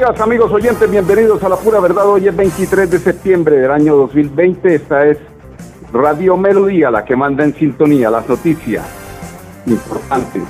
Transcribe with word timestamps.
Amigos 0.00 0.50
oyentes, 0.50 0.90
bienvenidos 0.90 1.42
a 1.44 1.50
La 1.50 1.56
Pura 1.56 1.78
Verdad. 1.78 2.08
Hoy 2.08 2.26
es 2.26 2.34
23 2.34 2.90
de 2.90 2.98
septiembre 2.98 3.56
del 3.56 3.70
año 3.70 3.94
2020. 3.94 4.74
Esta 4.74 5.06
es 5.06 5.18
Radio 5.92 6.38
Melodía, 6.38 6.90
la 6.90 7.04
que 7.04 7.14
manda 7.14 7.44
en 7.44 7.52
sintonía 7.52 8.10
las 8.10 8.26
noticias 8.26 8.84
importantes 9.66 10.42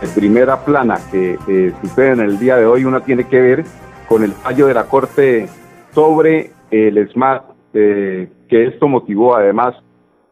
de 0.00 0.08
primera 0.08 0.62
plana 0.62 0.98
que 1.10 1.38
eh, 1.48 1.72
suceden 1.80 2.20
en 2.20 2.26
el 2.26 2.38
día 2.38 2.56
de 2.56 2.66
hoy. 2.66 2.84
Una 2.84 3.00
tiene 3.00 3.24
que 3.24 3.40
ver 3.40 3.64
con 4.08 4.24
el 4.24 4.32
fallo 4.32 4.66
de 4.66 4.74
la 4.74 4.84
Corte 4.84 5.48
sobre 5.94 6.50
el 6.70 7.10
SMAT, 7.12 7.44
eh, 7.72 8.28
que 8.46 8.66
esto 8.66 8.88
motivó 8.88 9.34
además 9.34 9.74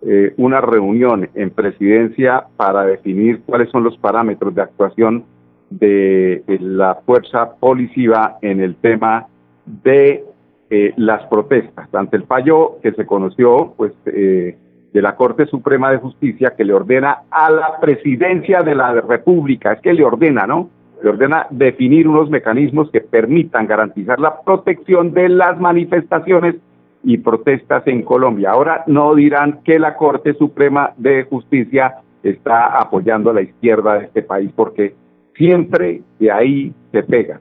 eh, 0.02 0.34
una 0.36 0.60
reunión 0.60 1.30
en 1.34 1.50
presidencia 1.50 2.44
para 2.58 2.84
definir 2.84 3.40
cuáles 3.46 3.70
son 3.70 3.84
los 3.84 3.96
parámetros 3.96 4.54
de 4.54 4.62
actuación 4.62 5.24
de, 5.70 6.42
la 6.60 6.96
fuerza 7.06 7.54
policiva 7.54 8.38
en 8.42 8.60
el 8.60 8.76
tema 8.76 9.26
de 9.64 10.24
eh, 10.68 10.92
las 10.96 11.24
protestas. 11.26 11.92
Ante 11.94 12.16
el 12.16 12.24
fallo 12.24 12.78
que 12.82 12.92
se 12.92 13.06
conoció, 13.06 13.74
pues, 13.76 13.92
eh, 14.06 14.56
de 14.92 15.02
la 15.02 15.14
Corte 15.14 15.46
Suprema 15.46 15.90
de 15.90 15.98
Justicia 15.98 16.54
que 16.56 16.64
le 16.64 16.74
ordena 16.74 17.22
a 17.30 17.50
la 17.50 17.78
presidencia 17.80 18.62
de 18.62 18.74
la 18.74 18.92
República, 18.92 19.72
es 19.72 19.80
que 19.80 19.92
le 19.92 20.04
ordena, 20.04 20.46
¿no? 20.46 20.68
Le 21.02 21.10
ordena 21.10 21.46
definir 21.50 22.08
unos 22.08 22.28
mecanismos 22.28 22.90
que 22.90 23.00
permitan 23.00 23.66
garantizar 23.66 24.18
la 24.18 24.40
protección 24.42 25.12
de 25.12 25.28
las 25.28 25.58
manifestaciones 25.60 26.56
y 27.02 27.18
protestas 27.18 27.86
en 27.86 28.02
Colombia. 28.02 28.50
Ahora 28.50 28.84
no 28.86 29.14
dirán 29.14 29.60
que 29.64 29.78
la 29.78 29.94
Corte 29.94 30.34
Suprema 30.34 30.92
de 30.96 31.24
Justicia 31.24 31.94
está 32.22 32.78
apoyando 32.78 33.30
a 33.30 33.34
la 33.34 33.42
izquierda 33.42 33.94
de 33.94 34.06
este 34.06 34.22
país, 34.22 34.50
porque 34.54 34.94
siempre 35.40 36.02
de 36.18 36.30
ahí 36.30 36.74
se 36.92 37.02
pega. 37.02 37.40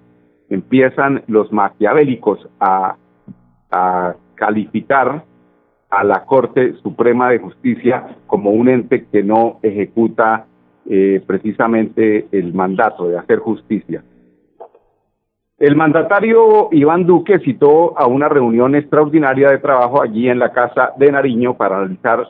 Empiezan 0.49 1.21
los 1.27 1.51
maquiavélicos 1.51 2.47
a, 2.59 2.95
calificar 4.35 5.25
a 5.89 6.03
la 6.03 6.25
Corte 6.25 6.73
Suprema 6.81 7.29
de 7.29 7.39
Justicia 7.39 8.15
como 8.25 8.51
un 8.51 8.69
ente 8.69 9.05
que 9.11 9.21
no 9.21 9.59
ejecuta 9.61 10.47
eh, 10.89 11.21
precisamente 11.27 12.27
el 12.31 12.53
mandato 12.53 13.09
de 13.09 13.17
hacer 13.17 13.39
justicia. 13.39 14.01
El 15.59 15.75
mandatario 15.75 16.69
Iván 16.71 17.05
Duque 17.05 17.37
citó 17.39 17.99
a 17.99 18.07
una 18.07 18.29
reunión 18.29 18.75
extraordinaria 18.75 19.49
de 19.49 19.59
trabajo 19.59 20.01
allí 20.01 20.29
en 20.29 20.39
la 20.39 20.53
Casa 20.53 20.93
de 20.97 21.11
Nariño 21.11 21.55
para 21.55 21.79
analizar 21.79 22.27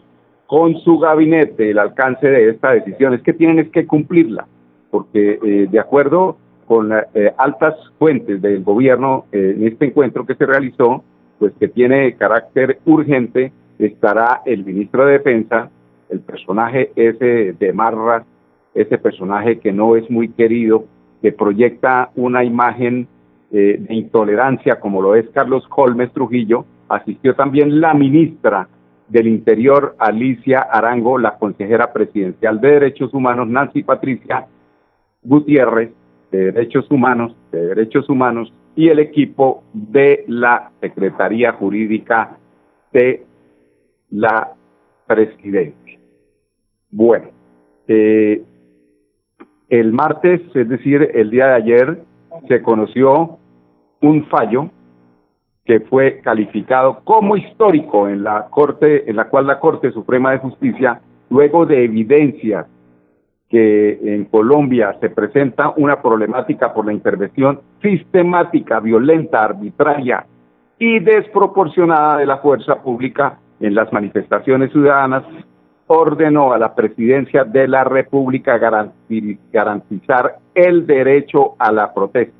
con 0.47 0.75
su 0.79 0.97
gabinete 0.97 1.69
el 1.69 1.77
alcance 1.77 2.27
de 2.27 2.49
esta 2.49 2.71
decisión. 2.71 3.13
Es 3.13 3.21
que 3.21 3.33
tienen 3.33 3.71
que 3.71 3.85
cumplirla 3.85 4.47
porque 4.89 5.39
eh, 5.43 5.67
de 5.69 5.79
acuerdo 5.79 6.37
con 6.65 6.91
eh, 6.93 7.33
altas 7.37 7.75
fuentes 7.97 8.41
del 8.41 8.63
gobierno 8.63 9.25
eh, 9.31 9.55
en 9.57 9.67
este 9.67 9.85
encuentro 9.85 10.25
que 10.25 10.35
se 10.35 10.45
realizó, 10.45 11.03
pues 11.39 11.53
que 11.59 11.67
tiene 11.67 12.13
carácter 12.15 12.79
urgente, 12.85 13.51
estará 13.79 14.41
el 14.45 14.65
ministro 14.65 15.05
de 15.05 15.13
Defensa, 15.13 15.69
el 16.09 16.19
personaje 16.19 16.91
ese 16.95 17.53
de 17.53 17.73
Marras, 17.73 18.23
ese 18.73 18.97
personaje 18.97 19.59
que 19.59 19.71
no 19.71 19.95
es 19.95 20.09
muy 20.09 20.29
querido, 20.29 20.85
que 21.21 21.31
proyecta 21.31 22.11
una 22.15 22.43
imagen 22.43 23.07
de 23.51 23.83
intolerancia 23.89 24.79
como 24.79 25.01
lo 25.01 25.15
es 25.15 25.27
Carlos 25.29 25.67
Holmes 25.75 26.11
Trujillo, 26.13 26.65
asistió 26.87 27.33
también 27.33 27.81
la 27.81 27.95
ministra 27.95 28.67
del 29.07 29.27
Interior, 29.27 29.95
Alicia 29.97 30.59
Arango, 30.59 31.17
la 31.17 31.37
consejera 31.37 31.91
presidencial 31.91 32.61
de 32.61 32.71
Derechos 32.71 33.13
Humanos, 33.13 33.47
Nancy 33.47 33.83
Patricia, 33.83 34.45
Gutiérrez 35.21 35.91
de 36.31 36.51
Derechos 36.51 36.89
Humanos, 36.91 37.35
de 37.51 37.67
Derechos 37.67 38.09
Humanos 38.09 38.53
y 38.75 38.89
el 38.89 38.99
equipo 38.99 39.63
de 39.73 40.23
la 40.27 40.71
Secretaría 40.79 41.53
Jurídica 41.53 42.37
de 42.93 43.25
la 44.11 44.53
Presidencia. 45.07 45.99
Bueno, 46.91 47.29
eh, 47.87 48.43
el 49.69 49.93
martes, 49.93 50.41
es 50.53 50.69
decir, 50.69 51.11
el 51.13 51.29
día 51.29 51.47
de 51.47 51.53
ayer, 51.53 52.03
se 52.47 52.61
conoció 52.61 53.37
un 54.01 54.25
fallo 54.27 54.69
que 55.65 55.81
fue 55.81 56.19
calificado 56.21 57.01
como 57.03 57.37
histórico 57.37 58.07
en 58.07 58.23
la 58.23 58.47
Corte, 58.49 59.09
en 59.09 59.15
la 59.15 59.29
cual 59.29 59.45
la 59.45 59.59
Corte 59.59 59.91
Suprema 59.91 60.31
de 60.31 60.39
Justicia, 60.39 61.01
luego 61.29 61.65
de 61.65 61.83
evidencias 61.83 62.65
que 63.49 63.99
en 64.01 64.25
Colombia 64.25 64.95
se 64.99 65.09
presenta 65.09 65.73
una 65.75 66.01
problemática 66.01 66.73
por 66.73 66.85
la 66.85 66.93
intervención 66.93 67.61
sistemática, 67.81 68.79
violenta, 68.79 69.43
arbitraria 69.43 70.25
y 70.77 70.99
desproporcionada 70.99 72.17
de 72.17 72.27
la 72.27 72.37
fuerza 72.37 72.81
pública 72.81 73.39
en 73.59 73.75
las 73.75 73.91
manifestaciones 73.91 74.71
ciudadanas, 74.71 75.23
ordenó 75.87 76.53
a 76.53 76.59
la 76.59 76.75
presidencia 76.75 77.43
de 77.43 77.67
la 77.67 77.83
República 77.83 78.59
garantizar 78.59 80.37
el 80.53 80.85
derecho 80.85 81.55
a 81.57 81.71
la 81.71 81.93
protesta. 81.93 82.37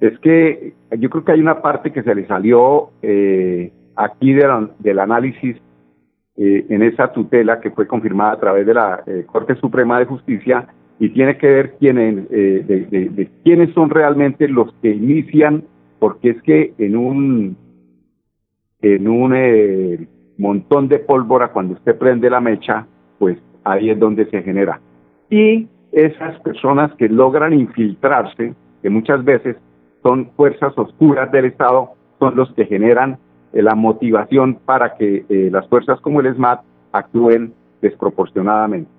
Es 0.00 0.18
que 0.18 0.74
yo 0.98 1.08
creo 1.08 1.24
que 1.24 1.32
hay 1.32 1.40
una 1.40 1.62
parte 1.62 1.92
que 1.92 2.02
se 2.02 2.14
le 2.14 2.26
salió 2.26 2.90
eh, 3.00 3.72
aquí 3.94 4.34
del 4.34 4.98
análisis 4.98 5.56
eh, 6.38 6.66
en 6.68 6.82
esa 6.82 7.12
tutela 7.12 7.60
que 7.60 7.70
fue 7.70 7.86
confirmada 7.86 8.32
a 8.32 8.40
través 8.40 8.66
de 8.66 8.74
la 8.74 9.02
eh, 9.06 9.24
Corte 9.26 9.54
Suprema 9.56 9.98
de 9.98 10.04
Justicia 10.04 10.66
y 10.98 11.08
tiene 11.10 11.38
que 11.38 11.46
ver 11.46 11.76
quiénes, 11.78 12.26
eh, 12.30 12.62
de, 12.66 13.30
quiénes 13.42 13.72
son 13.74 13.90
realmente 13.90 14.48
los 14.48 14.72
que 14.82 14.90
inician, 14.90 15.64
porque 15.98 16.30
es 16.30 16.42
que 16.42 16.74
en 16.78 16.96
un, 16.96 17.56
en 18.82 19.08
un 19.08 20.08
montón 20.38 20.88
de 20.88 20.98
pólvora, 20.98 21.48
cuando 21.48 21.74
usted 21.74 21.96
prende 21.96 22.28
la 22.28 22.40
mecha, 22.40 22.86
pues 23.18 23.38
ahí 23.64 23.90
es 23.90 23.98
donde 23.98 24.26
se 24.26 24.42
genera. 24.42 24.80
Y 25.30 25.68
esas 25.92 26.38
personas 26.40 26.94
que 26.96 27.08
logran 27.08 27.54
infiltrarse, 27.54 28.54
que 28.82 28.90
muchas 28.90 29.24
veces 29.24 29.56
son 30.02 30.30
fuerzas 30.36 30.76
oscuras 30.76 31.32
del 31.32 31.46
Estado, 31.46 31.92
son 32.18 32.36
los 32.36 32.52
que 32.54 32.66
generan 32.66 33.14
eh, 33.14 33.16
la 33.52 33.74
motivación 33.74 34.58
para 34.64 34.96
que 34.96 35.24
eh, 35.28 35.48
las 35.50 35.66
fuerzas 35.68 36.00
como 36.00 36.20
el 36.20 36.34
SMAT 36.34 36.60
actúen 36.92 37.54
desproporcionadamente. 37.80 38.90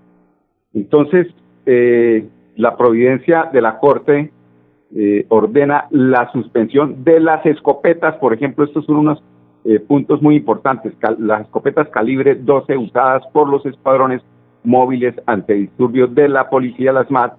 Entonces, 0.73 1.27
eh, 1.65 2.27
la 2.55 2.75
providencia 2.75 3.49
de 3.51 3.61
la 3.61 3.79
Corte 3.79 4.31
ordena 5.27 5.85
la 5.91 6.31
suspensión 6.31 7.03
de 7.03 7.19
las 7.19 7.45
escopetas, 7.45 8.15
por 8.15 8.33
ejemplo, 8.33 8.63
estos 8.63 8.85
son 8.85 8.95
unos 8.95 9.21
puntos 9.85 10.21
muy 10.21 10.37
importantes, 10.37 10.93
las 11.19 11.41
escopetas 11.41 11.89
calibre 11.89 12.35
12 12.35 12.77
usadas 12.77 13.21
por 13.33 13.49
los 13.49 13.65
escuadrones 13.65 14.21
móviles 14.63 15.13
antidisturbios 15.25 16.15
de 16.15 16.29
la 16.29 16.49
policía, 16.49 16.93
la 16.93 17.03
SMAT, 17.03 17.33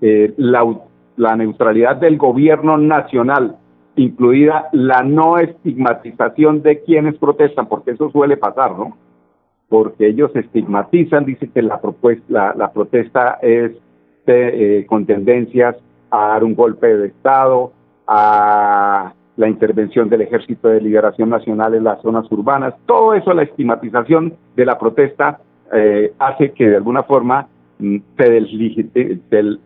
la 0.00 1.36
neutralidad 1.36 1.96
del 1.96 2.16
gobierno 2.16 2.78
nacional 2.78 3.58
incluida 3.96 4.68
la 4.72 5.02
no 5.02 5.38
estigmatización 5.38 6.62
de 6.62 6.82
quienes 6.82 7.16
protestan, 7.16 7.66
porque 7.66 7.92
eso 7.92 8.10
suele 8.10 8.36
pasar, 8.36 8.72
¿no? 8.72 8.96
Porque 9.68 10.08
ellos 10.08 10.30
estigmatizan, 10.34 11.24
dicen 11.24 11.50
que 11.52 11.62
la, 11.62 11.80
propuesta, 11.80 12.54
la, 12.56 12.72
protesta 12.72 13.38
es 13.42 13.72
eh, 14.26 14.86
con 14.88 15.06
tendencias 15.06 15.76
a 16.10 16.28
dar 16.28 16.44
un 16.44 16.54
golpe 16.54 16.86
de 16.96 17.08
Estado, 17.08 17.72
a 18.06 19.12
la 19.36 19.48
intervención 19.48 20.08
del 20.08 20.22
Ejército 20.22 20.68
de 20.68 20.80
Liberación 20.80 21.28
Nacional 21.28 21.74
en 21.74 21.84
las 21.84 22.00
zonas 22.00 22.30
urbanas, 22.30 22.74
todo 22.86 23.14
eso, 23.14 23.34
la 23.34 23.42
estigmatización 23.42 24.34
de 24.54 24.64
la 24.64 24.78
protesta 24.78 25.40
eh, 25.72 26.12
hace 26.18 26.52
que 26.52 26.68
de 26.68 26.76
alguna 26.76 27.02
forma 27.02 27.48
mm, 27.78 27.96
se 28.16 28.30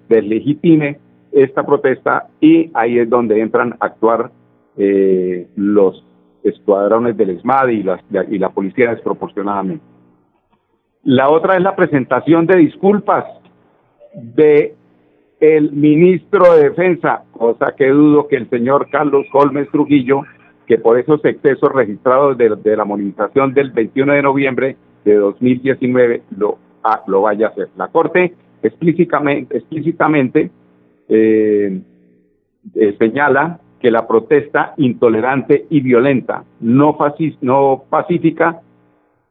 deslegitime 0.09 0.99
esta 1.33 1.65
protesta 1.65 2.29
y 2.41 2.71
ahí 2.75 2.99
es 2.99 3.09
donde 3.09 3.41
entran 3.41 3.77
a 3.81 3.87
actuar 3.87 4.31
eh, 4.77 5.49
los 5.57 6.05
escuadrones 6.43 7.17
del 7.17 7.31
ESMAD 7.31 7.69
y, 7.69 7.85
y 8.31 8.39
la 8.39 8.51
policía 8.51 8.91
desproporcionadamente. 8.91 9.85
La 11.05 11.31
otra 11.31 11.57
es 11.57 11.63
la 11.63 11.77
presentación 11.77 12.47
de 12.47 12.57
disculpas 12.57 13.25
de 14.15 14.75
el 15.41 15.73
ministro 15.73 16.55
de 16.55 16.65
Defensa, 16.65 17.25
cosa 17.33 17.75
que 17.77 17.89
dudo 17.89 18.29
que 18.29 18.37
el 18.37 18.51
señor 18.51 18.89
Carlos 18.91 19.27
Colmes 19.33 19.71
Trujillo 19.71 20.23
que 20.71 20.79
por 20.79 20.97
esos 20.97 21.25
excesos 21.25 21.73
registrados 21.73 22.39
de, 22.39 22.77
la 22.77 22.85
movilización 22.85 23.53
del 23.55 23.73
21 23.73 24.13
de 24.13 24.23
noviembre 24.23 24.77
de 25.05 25.17
2019 25.17 26.23
lo, 26.39 26.59
ah, 26.85 27.03
lo 27.09 27.23
vaya 27.23 27.49
a 27.49 27.51
hacer. 27.51 27.71
La 27.77 27.89
Corte 27.89 28.35
explícitamente, 28.63 29.57
explícitamente 29.57 30.49
eh, 31.11 31.83
eh, 32.75 32.97
señala 32.99 33.61
que 33.81 33.91
la 33.91 34.07
protesta 34.07 34.75
intolerante 34.77 35.67
y 35.71 35.81
violenta, 35.81 36.45
no, 36.61 36.97
pacífica, 37.89 38.61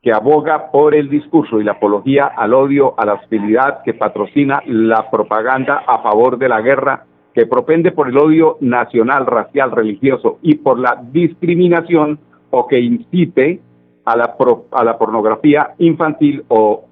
que 0.01 0.11
aboga 0.11 0.71
por 0.71 0.95
el 0.95 1.09
discurso 1.09 1.59
y 1.59 1.63
la 1.63 1.73
apología 1.73 2.25
al 2.25 2.53
odio, 2.53 2.95
a 2.97 3.05
la 3.05 3.13
hostilidad, 3.13 3.83
que 3.83 3.93
patrocina 3.93 4.61
la 4.65 5.09
propaganda 5.09 5.83
a 5.87 6.01
favor 6.01 6.37
de 6.37 6.49
la 6.49 6.61
guerra, 6.61 7.05
que 7.33 7.45
propende 7.45 7.91
por 7.91 8.09
el 8.09 8.17
odio 8.17 8.57
nacional, 8.59 9.25
racial, 9.25 9.71
religioso 9.71 10.39
y 10.41 10.55
por 10.55 10.79
la 10.79 11.01
discriminación 11.11 12.19
o 12.49 12.67
que 12.67 12.79
incite 12.79 13.61
a 14.05 14.17
la, 14.17 14.35
a 14.71 14.83
la 14.83 14.97
pornografía 14.97 15.75
infantil 15.77 16.43
o 16.47 16.85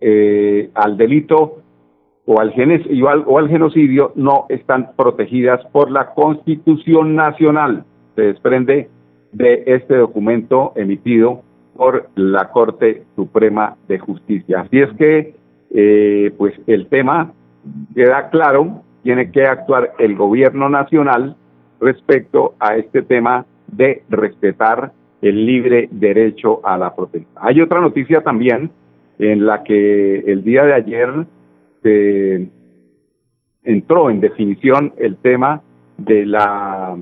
eh, 0.00 0.70
al 0.74 0.96
delito 0.96 1.58
o 2.28 2.40
al, 2.40 2.52
o 3.26 3.38
al 3.38 3.48
genocidio 3.48 4.12
no 4.14 4.44
están 4.50 4.90
protegidas 4.96 5.64
por 5.72 5.90
la 5.90 6.12
Constitución 6.12 7.16
Nacional. 7.16 7.84
Se 8.16 8.22
desprende 8.22 8.90
de 9.32 9.62
este 9.64 9.96
documento 9.96 10.74
emitido 10.76 11.40
por 11.74 12.10
la 12.16 12.50
Corte 12.50 13.04
Suprema 13.16 13.76
de 13.88 13.98
Justicia. 13.98 14.60
Así 14.60 14.78
es 14.78 14.92
que, 14.98 15.36
eh, 15.70 16.34
pues 16.36 16.52
el 16.66 16.88
tema 16.88 17.32
queda 17.94 18.28
claro, 18.28 18.82
tiene 19.02 19.30
que 19.30 19.46
actuar 19.46 19.92
el 19.98 20.14
gobierno 20.14 20.68
nacional 20.68 21.34
respecto 21.80 22.54
a 22.60 22.76
este 22.76 23.00
tema 23.00 23.46
de 23.68 24.02
respetar 24.10 24.92
el 25.22 25.46
libre 25.46 25.88
derecho 25.92 26.60
a 26.62 26.76
la 26.76 26.94
protesta. 26.94 27.40
Hay 27.40 27.62
otra 27.62 27.80
noticia 27.80 28.20
también 28.20 28.70
en 29.18 29.46
la 29.46 29.62
que 29.62 30.18
el 30.26 30.44
día 30.44 30.64
de 30.64 30.74
ayer 30.74 31.26
se 31.82 32.48
entró 33.64 34.10
en 34.10 34.20
definición 34.20 34.92
el 34.96 35.16
tema 35.16 35.62
de 35.96 36.26
la 36.26 36.96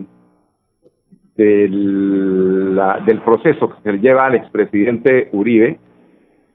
del, 1.37 2.81
del 3.05 3.20
proceso 3.20 3.69
que 3.69 3.82
se 3.82 3.99
lleva 3.99 4.26
al 4.26 4.34
expresidente 4.34 5.28
Uribe, 5.32 5.78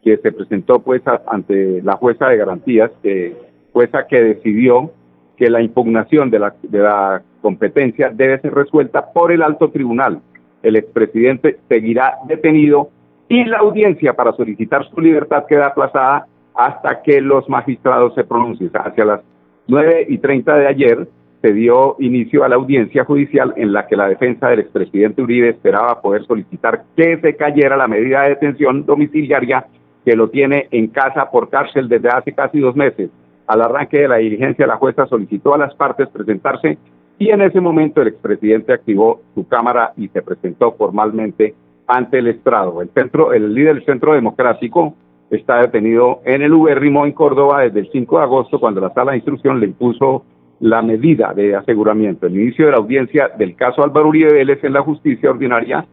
que 0.04 0.18
se 0.18 0.32
presentó 0.32 0.80
pues 0.80 1.02
ante 1.28 1.82
la 1.84 1.94
jueza 1.94 2.28
de 2.28 2.38
garantías, 2.38 2.92
que 3.04 3.36
jueza 3.72 4.08
que 4.08 4.22
decidió 4.22 4.92
que 5.38 5.50
la 5.50 5.62
impugnación 5.62 6.30
de 6.30 6.40
la, 6.40 6.56
de 6.62 6.80
la 6.80 7.22
competencia 7.42 8.10
debe 8.10 8.40
ser 8.42 8.54
resuelta 8.54 9.12
por 9.14 9.32
el 9.32 9.42
alto 9.42 9.70
tribunal. 9.70 10.22
El 10.62 10.76
expresidente 10.76 11.60
seguirá 11.70 12.18
detenido 12.28 12.90
y 13.28 13.46
la 13.46 13.60
audiencia 13.60 14.14
para 14.14 14.34
solicitar 14.34 14.88
su 14.90 15.00
libertad 15.00 15.46
queda 15.48 15.68
aplazada 15.68 16.28
hasta 16.66 17.02
que 17.02 17.22
los 17.22 17.50
magistrados 17.50 18.14
se 18.14 18.24
pronuncien. 18.24 18.70
Hacia 18.74 19.06
las 19.06 19.22
nueve 19.68 20.06
y 20.08 20.18
treinta 20.20 20.56
de 20.56 20.68
ayer, 20.68 21.08
se 21.42 21.54
dio 21.54 21.96
inicio 22.00 22.44
a 22.44 22.50
la 22.50 22.56
audiencia 22.56 23.04
judicial 23.04 23.54
en 23.58 23.74
la 23.74 23.88
que 23.88 23.96
la 23.96 24.08
defensa 24.08 24.50
del 24.50 24.60
expresidente 24.60 25.24
Uribe 25.24 25.50
esperaba 25.50 26.02
poder 26.02 26.24
solicitar 26.26 26.84
que 26.96 27.18
se 27.20 27.36
cayera 27.36 27.76
la 27.76 27.88
medida 27.88 28.22
de 28.22 28.30
detención 28.30 28.86
domiciliaria 28.86 29.66
que 30.06 30.16
lo 30.16 30.30
tiene 30.30 30.68
en 30.70 30.88
casa 30.88 31.32
por 31.32 31.50
cárcel 31.50 31.90
desde 31.90 32.10
hace 32.10 32.34
casi 32.34 32.60
dos 32.60 32.76
meses. 32.76 33.10
Al 33.48 33.62
arranque 33.62 34.02
de 34.02 34.08
la 34.08 34.18
diligencia, 34.18 34.68
la 34.68 34.78
jueza 34.78 35.08
solicitó 35.08 35.56
a 35.56 35.58
las 35.58 35.74
partes 35.74 36.10
presentarse 36.10 36.78
y 37.18 37.30
en 37.30 37.42
ese 37.42 37.60
momento 37.60 38.02
el 38.02 38.10
expresidente 38.10 38.74
activó 38.74 39.22
su 39.34 39.48
cámara 39.48 39.94
y 39.98 40.10
se 40.10 40.22
presentó 40.22 40.74
formalmente 40.74 41.56
ante 41.88 42.20
el 42.20 42.28
estrado. 42.28 42.82
El 42.84 42.90
centro, 42.90 43.34
el 43.34 43.54
líder 43.54 43.76
del 43.76 43.86
Centro 43.86 44.14
Democrático 44.14 44.94
está 45.32 45.62
detenido 45.62 46.20
en 46.26 46.42
el 46.42 46.54
Ubérrimo 46.54 47.06
en 47.06 47.14
Córdoba 47.14 47.62
desde 47.62 47.80
el 47.80 47.90
5 47.92 48.18
de 48.18 48.24
agosto 48.24 48.60
cuando 48.60 48.82
la 48.82 48.94
sala 48.94 49.12
de 49.12 49.18
instrucción 49.18 49.60
le 49.60 49.68
impuso 49.68 50.26
la 50.60 50.82
medida 50.82 51.34
de 51.34 51.56
aseguramiento. 51.56 52.28
El 52.28 52.40
inicio 52.40 52.66
de 52.66 52.72
la 52.72 52.78
audiencia 52.78 53.30
del 53.38 53.56
caso 53.56 53.84
Álvaro 53.84 54.10
Uribe 54.10 54.34
Vélez 54.34 54.64
en 54.64 54.74
la 54.74 54.82
justicia 54.82 55.32
ordinaria 55.32 55.86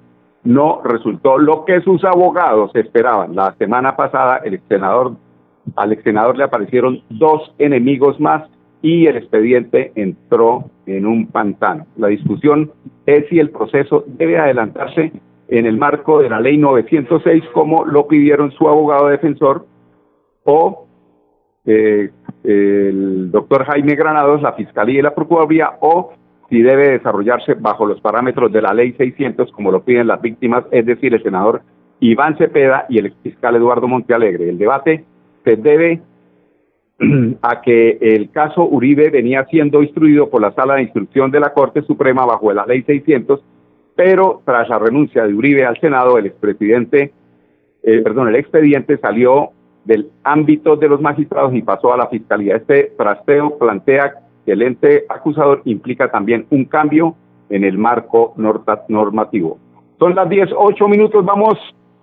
no 0.44 0.82
resultó 0.84 1.38
lo 1.38 1.64
que 1.64 1.80
sus 1.80 2.04
abogados 2.04 2.70
esperaban. 2.74 3.34
La 3.34 3.54
semana 3.58 3.96
pasada 3.96 4.38
el 4.44 4.60
senador, 4.68 5.12
al 5.76 5.92
ex 5.92 6.02
senador 6.02 6.36
le 6.36 6.44
aparecieron 6.44 7.02
dos 7.08 7.54
enemigos 7.58 8.20
más 8.20 8.48
y 8.82 9.06
el 9.06 9.16
expediente 9.16 9.92
entró 9.94 10.64
en 10.86 11.06
un 11.06 11.26
pantano. 11.28 11.86
La 11.96 12.08
discusión 12.08 12.70
es 13.06 13.26
si 13.28 13.38
el 13.38 13.50
proceso 13.50 14.04
debe 14.06 14.38
adelantarse 14.38 15.12
en 15.48 15.66
el 15.66 15.78
marco 15.78 16.20
de 16.20 16.28
la 16.28 16.40
ley 16.40 16.58
906 16.58 17.42
como 17.52 17.84
lo 17.84 18.06
pidieron 18.06 18.52
su 18.52 18.68
abogado 18.68 19.08
defensor 19.08 19.66
o 20.44 20.86
eh, 21.64 22.10
el 22.44 23.30
doctor 23.30 23.64
Jaime 23.64 23.94
Granados, 23.94 24.40
la 24.40 24.54
Fiscalía 24.54 25.00
y 25.00 25.02
la 25.02 25.14
Procuraduría, 25.14 25.72
o 25.80 26.12
si 26.48 26.62
debe 26.62 26.92
desarrollarse 26.92 27.54
bajo 27.54 27.84
los 27.84 28.00
parámetros 28.00 28.50
de 28.50 28.62
la 28.62 28.72
Ley 28.72 28.92
600, 28.92 29.52
como 29.52 29.70
lo 29.70 29.82
piden 29.82 30.06
las 30.06 30.22
víctimas, 30.22 30.64
es 30.70 30.86
decir, 30.86 31.12
el 31.12 31.22
senador 31.22 31.60
Iván 32.00 32.38
Cepeda 32.38 32.86
y 32.88 32.98
el 32.98 33.12
fiscal 33.22 33.56
Eduardo 33.56 33.86
Montealegre. 33.86 34.48
El 34.48 34.56
debate 34.56 35.04
se 35.44 35.56
debe 35.56 36.00
a 37.42 37.60
que 37.60 37.98
el 38.00 38.30
caso 38.30 38.64
Uribe 38.64 39.10
venía 39.10 39.44
siendo 39.50 39.82
instruido 39.82 40.30
por 40.30 40.40
la 40.40 40.52
Sala 40.52 40.76
de 40.76 40.82
Instrucción 40.84 41.30
de 41.30 41.40
la 41.40 41.52
Corte 41.52 41.82
Suprema 41.82 42.24
bajo 42.24 42.50
la 42.52 42.64
Ley 42.64 42.82
600, 42.82 43.42
pero 43.98 44.42
tras 44.44 44.68
la 44.68 44.78
renuncia 44.78 45.24
de 45.24 45.34
Uribe 45.34 45.66
al 45.66 45.80
Senado, 45.80 46.18
el 46.18 46.26
expresidente, 46.26 47.12
eh, 47.82 48.00
perdón, 48.00 48.28
el 48.28 48.36
expediente 48.36 48.96
salió 48.98 49.50
del 49.84 50.12
ámbito 50.22 50.76
de 50.76 50.88
los 50.88 51.00
magistrados 51.00 51.52
y 51.52 51.62
pasó 51.62 51.92
a 51.92 51.96
la 51.96 52.06
fiscalía. 52.06 52.54
Este 52.54 52.92
trasteo 52.96 53.58
plantea 53.58 54.14
que 54.46 54.52
el 54.52 54.62
ente 54.62 55.04
acusador 55.08 55.62
implica 55.64 56.12
también 56.12 56.46
un 56.50 56.66
cambio 56.66 57.16
en 57.50 57.64
el 57.64 57.76
marco 57.76 58.34
normativo. 58.36 59.58
Son 59.98 60.14
las 60.14 60.28
10, 60.28 60.50
8 60.56 60.86
minutos, 60.86 61.24
vamos 61.24 61.58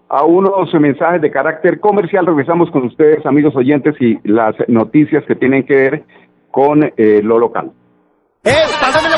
a 0.10 0.26
unos 0.26 0.74
mensajes 0.74 1.22
de 1.22 1.32
carácter 1.32 1.80
comercial. 1.80 2.26
Regresamos 2.26 2.70
con 2.72 2.88
ustedes, 2.88 3.26
amigos 3.26 3.56
oyentes, 3.56 3.96
y 4.02 4.20
las 4.28 4.54
noticias 4.68 5.24
que 5.24 5.36
tienen 5.36 5.64
que 5.64 5.76
ver 5.76 6.04
con 6.52 6.84
eh, 6.84 7.22
lo 7.24 7.40
local. 7.40 7.72
¡Eh! 8.44 8.52
¡Pásame 8.82 9.10
la! 9.10 9.16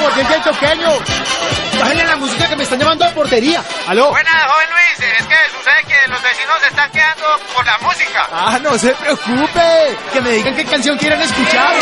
¡Bájale 1.79 2.05
la 2.05 2.15
música 2.15 2.36
que 2.49 2.55
me 2.55 2.63
están 2.63 2.79
llamando 2.79 3.05
a 3.05 3.11
portería! 3.11 3.63
¿Aló? 3.87 4.09
Buenas, 4.09 4.33
joven 4.33 4.67
Luis. 4.69 5.09
Es 5.19 5.25
que 5.25 5.35
sucede 5.57 5.81
que 5.87 6.09
los 6.09 6.21
vecinos 6.21 6.55
se 6.61 6.67
están 6.67 6.91
quedando 6.91 7.25
por 7.53 7.65
la 7.65 7.77
música. 7.79 8.27
¡Ah, 8.31 8.59
no 8.61 8.77
se 8.77 8.93
preocupe! 8.93 9.97
Que 10.13 10.21
me 10.21 10.31
digan 10.31 10.55
qué 10.55 10.65
canción 10.65 10.97
quieren 10.97 11.21
escuchar. 11.21 11.73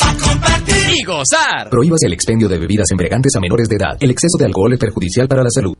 A 0.00 0.14
compartir 0.14 0.90
y 0.94 1.04
gozar. 1.04 1.70
Prohíbas 1.70 2.02
el 2.04 2.12
expendio 2.12 2.48
de 2.48 2.58
bebidas 2.58 2.90
embriagantes 2.90 3.34
a 3.36 3.40
menores 3.40 3.68
de 3.68 3.76
edad. 3.76 3.96
El 4.00 4.10
exceso 4.10 4.36
de 4.38 4.46
alcohol 4.46 4.72
es 4.72 4.78
perjudicial 4.78 5.28
para 5.28 5.42
la 5.42 5.50
salud. 5.50 5.77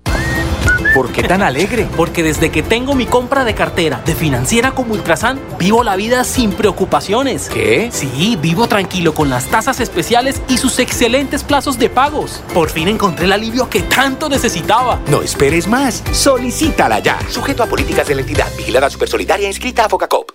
¿Por 0.99 1.13
qué 1.13 1.23
tan 1.23 1.43
alegre? 1.43 1.87
Porque 1.97 2.25
desde 2.25 2.51
que 2.51 2.61
tengo 2.61 2.97
mi 2.97 3.07
compra 3.07 3.45
de 3.45 3.55
cartera 3.55 4.03
de 4.05 4.17
financiera 4.17 4.73
como 4.73 4.95
Ultrasan, 4.95 5.39
vivo 5.57 5.85
la 5.85 5.95
vida 5.95 6.25
sin 6.25 6.51
preocupaciones. 6.51 7.49
¿Qué? 7.49 7.89
Sí, 7.93 8.37
vivo 8.43 8.67
tranquilo 8.67 9.15
con 9.15 9.31
las 9.31 9.45
tasas 9.45 9.79
especiales 9.79 10.43
y 10.49 10.59
sus 10.59 10.81
excelentes 10.81 11.45
plazos 11.45 11.79
de 11.79 11.89
pagos. 11.89 12.43
Por 12.53 12.69
fin 12.69 12.89
encontré 12.89 13.27
el 13.27 13.33
alivio 13.33 13.71
que 13.71 13.83
tanto 13.83 14.29
necesitaba. 14.29 14.99
No 15.07 15.23
esperes 15.23 15.69
más. 15.69 16.03
Solicítala 16.11 16.99
ya. 16.99 17.17
Sujeto 17.31 17.63
a 17.63 17.67
políticas 17.67 18.09
de 18.09 18.17
la 18.17 18.23
entidad. 18.23 18.49
Vigilada 18.57 18.91
Supersolidaria 18.91 19.47
inscrita 19.47 19.85
a 19.85 19.89
Focacop. 19.89 20.33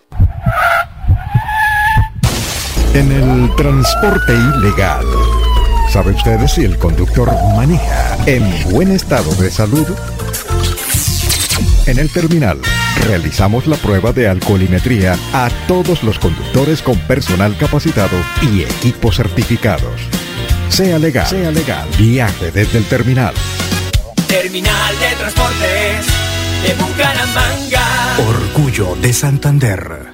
En 2.94 3.12
el 3.12 3.54
transporte 3.58 4.32
ilegal. 4.32 5.06
¿Sabe 5.90 6.12
usted 6.12 6.48
si 6.48 6.64
el 6.64 6.80
conductor 6.80 7.30
maneja 7.54 8.18
en 8.26 8.72
buen 8.72 8.92
estado 8.92 9.30
de 9.36 9.52
salud? 9.52 9.86
En 11.86 12.00
el 12.00 12.10
terminal 12.10 12.62
realizamos 13.06 13.68
la 13.68 13.76
prueba 13.76 14.14
de 14.14 14.30
alcoholimetría 14.30 15.18
a 15.34 15.50
todos 15.68 16.02
los 16.04 16.18
conductores 16.18 16.82
con 16.82 16.98
personal 17.00 17.58
capacitado 17.58 18.16
y 18.42 18.62
equipos 18.62 19.18
certificados. 19.18 20.00
Sea 20.70 20.98
legal, 20.98 21.28
sea 21.28 21.52
legal. 21.52 21.86
Viaje 21.98 22.52
desde 22.52 22.78
el 22.78 22.86
terminal. 22.86 23.34
Terminal 24.28 24.98
de 25.00 25.14
Transportes 25.18 26.08
de 26.64 26.74
Bucaramanga. 26.82 28.16
Orgullo 28.30 28.96
de 29.02 29.12
Santander. 29.12 30.14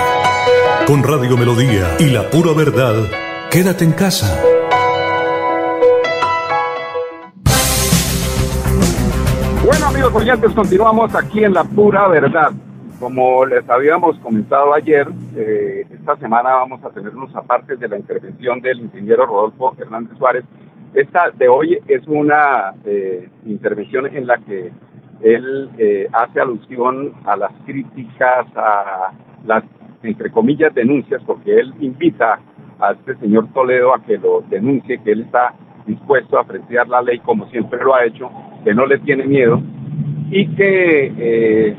Con 0.87 1.01
Radio 1.01 1.35
Melodía 1.35 1.97
y 1.99 2.11
la 2.11 2.29
pura 2.29 2.53
verdad, 2.55 2.93
quédate 3.49 3.83
en 3.85 3.91
casa. 3.91 4.39
Bueno 9.65 9.87
amigos 9.87 10.13
oyentes, 10.13 10.51
continuamos 10.51 11.15
aquí 11.15 11.43
en 11.43 11.55
La 11.55 11.63
Pura 11.63 12.07
Verdad. 12.07 12.51
Como 12.99 13.47
les 13.47 13.67
habíamos 13.67 14.19
comentado 14.19 14.75
ayer, 14.75 15.07
eh, 15.35 15.87
esta 15.89 16.17
semana 16.17 16.51
vamos 16.51 16.83
a 16.83 16.91
tener 16.91 17.15
unos 17.15 17.35
apartes 17.35 17.79
de 17.79 17.87
la 17.87 17.97
intervención 17.97 18.61
del 18.61 18.81
ingeniero 18.81 19.25
Rodolfo 19.25 19.75
Hernández 19.79 20.15
Suárez. 20.19 20.43
Esta 20.93 21.31
de 21.31 21.47
hoy 21.47 21.79
es 21.87 22.05
una 22.05 22.75
eh, 22.85 23.27
intervención 23.47 24.05
en 24.05 24.27
la 24.27 24.37
que 24.37 24.71
él 25.21 25.71
eh, 25.79 26.07
hace 26.13 26.39
alusión 26.39 27.13
a 27.25 27.35
las 27.35 27.51
críticas, 27.65 28.45
a 28.55 29.11
las, 29.47 29.63
entre 30.07 30.31
comillas, 30.31 30.73
denuncias, 30.73 31.21
porque 31.25 31.59
él 31.59 31.73
invita 31.79 32.39
a 32.79 32.91
este 32.91 33.15
señor 33.15 33.47
Toledo 33.53 33.93
a 33.93 34.01
que 34.03 34.17
lo 34.17 34.43
denuncie, 34.49 35.01
que 35.01 35.11
él 35.11 35.21
está 35.21 35.53
dispuesto 35.85 36.37
a 36.37 36.41
apreciar 36.41 36.87
la 36.87 37.01
ley 37.01 37.19
como 37.19 37.47
siempre 37.49 37.83
lo 37.83 37.95
ha 37.95 38.05
hecho, 38.05 38.29
que 38.63 38.73
no 38.73 38.85
le 38.85 38.99
tiene 38.99 39.25
miedo 39.25 39.61
y 40.29 40.47
que 40.55 41.13
eh, 41.17 41.75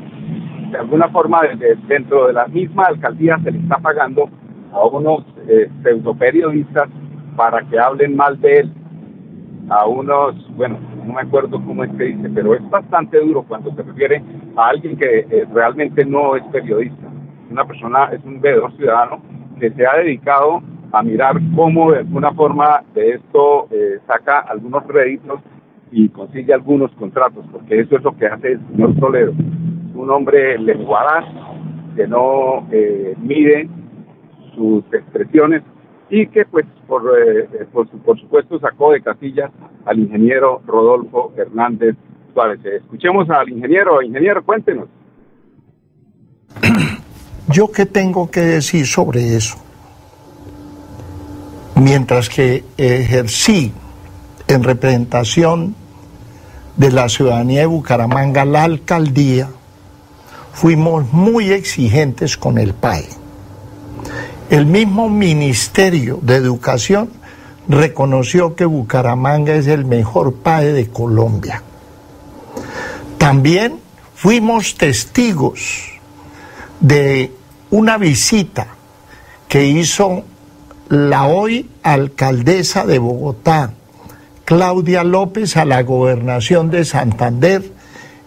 de 0.71 0.79
alguna 0.79 1.09
forma 1.09 1.41
desde 1.43 1.77
dentro 1.87 2.29
de 2.29 2.33
la 2.33 2.47
misma 2.47 2.85
alcaldía 2.85 3.39
se 3.43 3.51
le 3.51 3.59
está 3.59 3.79
pagando 3.79 4.29
a 4.73 4.85
unos 4.87 5.25
eh, 5.49 5.69
pseudo 5.83 6.15
periodistas 6.15 6.89
para 7.37 7.63
que 7.63 7.79
hablen 7.79 8.17
mal 8.17 8.41
de 8.41 8.61
él, 8.61 8.73
a 9.69 9.87
unos, 9.87 10.35
bueno, 10.57 10.79
no 11.05 11.15
me 11.15 11.21
acuerdo 11.21 11.61
cómo 11.65 11.85
es 11.85 11.91
que 11.93 12.05
dice, 12.05 12.31
pero 12.35 12.55
es 12.55 12.71
bastante 12.71 13.21
duro 13.21 13.43
cuando 13.43 13.75
se 13.75 13.83
refiere 13.83 14.23
a 14.57 14.69
alguien 14.69 14.97
que 14.97 15.27
eh, 15.31 15.47
realmente 15.53 16.05
no 16.05 16.37
es 16.37 16.45
periodista, 16.45 17.06
una 17.51 17.65
persona, 17.65 18.11
es 18.13 18.25
un 18.25 18.41
veedor 18.41 18.75
ciudadano 18.77 19.21
que 19.59 19.71
se 19.71 19.87
ha 19.87 19.97
dedicado 19.97 20.63
a 20.93 21.03
mirar 21.03 21.37
cómo 21.55 21.93
de 21.93 21.99
alguna 21.99 22.33
forma 22.33 22.83
de 22.95 23.15
esto 23.15 23.69
eh, 23.71 23.99
saca 24.07 24.41
algunos 24.41 24.87
réditos 24.87 25.41
y 25.91 26.09
consigue 26.09 26.53
algunos 26.53 26.91
contratos, 26.93 27.45
porque 27.53 27.81
eso 27.81 27.97
es 27.97 28.03
lo 28.03 28.17
que 28.17 28.27
hace 28.27 28.53
el 28.53 28.61
señor 28.69 28.95
Toledo. 28.97 29.33
Un 29.95 30.11
hombre 30.11 30.59
lenguaraz 30.59 31.25
que 31.95 32.07
no 32.07 32.67
eh, 32.71 33.15
mide 33.19 33.69
sus 34.55 34.85
expresiones 34.93 35.63
y 36.11 36.27
que 36.29 36.45
pues 36.45 36.67
por, 36.87 37.03
eh, 37.19 37.49
por, 37.73 37.89
por 37.89 38.21
supuesto 38.21 38.59
sacó 38.59 38.93
de 38.93 39.03
casillas 39.03 39.51
al 39.85 39.99
ingeniero 39.99 40.61
Rodolfo 40.67 41.33
Hernández 41.37 41.97
Suárez. 42.33 42.65
Escuchemos 42.65 43.29
al 43.31 43.49
ingeniero. 43.49 44.03
Ingeniero, 44.03 44.45
cuéntenos. 44.45 44.89
¿Yo 47.57 47.73
qué 47.73 47.87
tengo 47.87 48.31
que 48.31 48.43
decir 48.43 48.87
sobre 48.87 49.35
eso? 49.35 49.57
Mientras 51.75 52.29
que 52.29 52.67
ejercí 52.77 53.73
en 54.47 54.63
representación 54.63 55.75
de 56.77 56.91
la 56.91 57.09
ciudadanía 57.09 57.61
de 57.61 57.67
Bucaramanga 57.67 58.45
la 58.45 58.65
alcaldía, 58.65 59.49
fuimos 60.53 61.11
muy 61.15 61.51
exigentes 61.51 62.37
con 62.37 62.59
el 62.59 62.75
PAE. 62.75 63.09
El 64.51 64.67
mismo 64.67 65.09
Ministerio 65.09 66.19
de 66.21 66.35
Educación 66.35 67.09
reconoció 67.69 68.55
que 68.55 68.67
Bucaramanga 68.67 69.55
es 69.55 69.67
el 69.67 69.87
mejor 69.87 70.35
PAE 70.35 70.75
de 70.75 70.91
Colombia. 70.91 71.63
También 73.17 73.79
fuimos 74.15 74.75
testigos 74.75 75.87
de 76.81 77.33
una 77.71 77.99
visita 77.99 78.69
que 79.49 79.67
hizo 79.67 80.25
la 80.89 81.27
hoy 81.27 81.71
alcaldesa 81.83 82.87
de 82.87 82.99
Bogotá, 82.99 83.73
Claudia 84.45 85.03
López, 85.05 85.57
a 85.57 85.65
la 85.65 85.83
gobernación 85.83 86.71
de 86.71 86.85
Santander, 86.85 87.73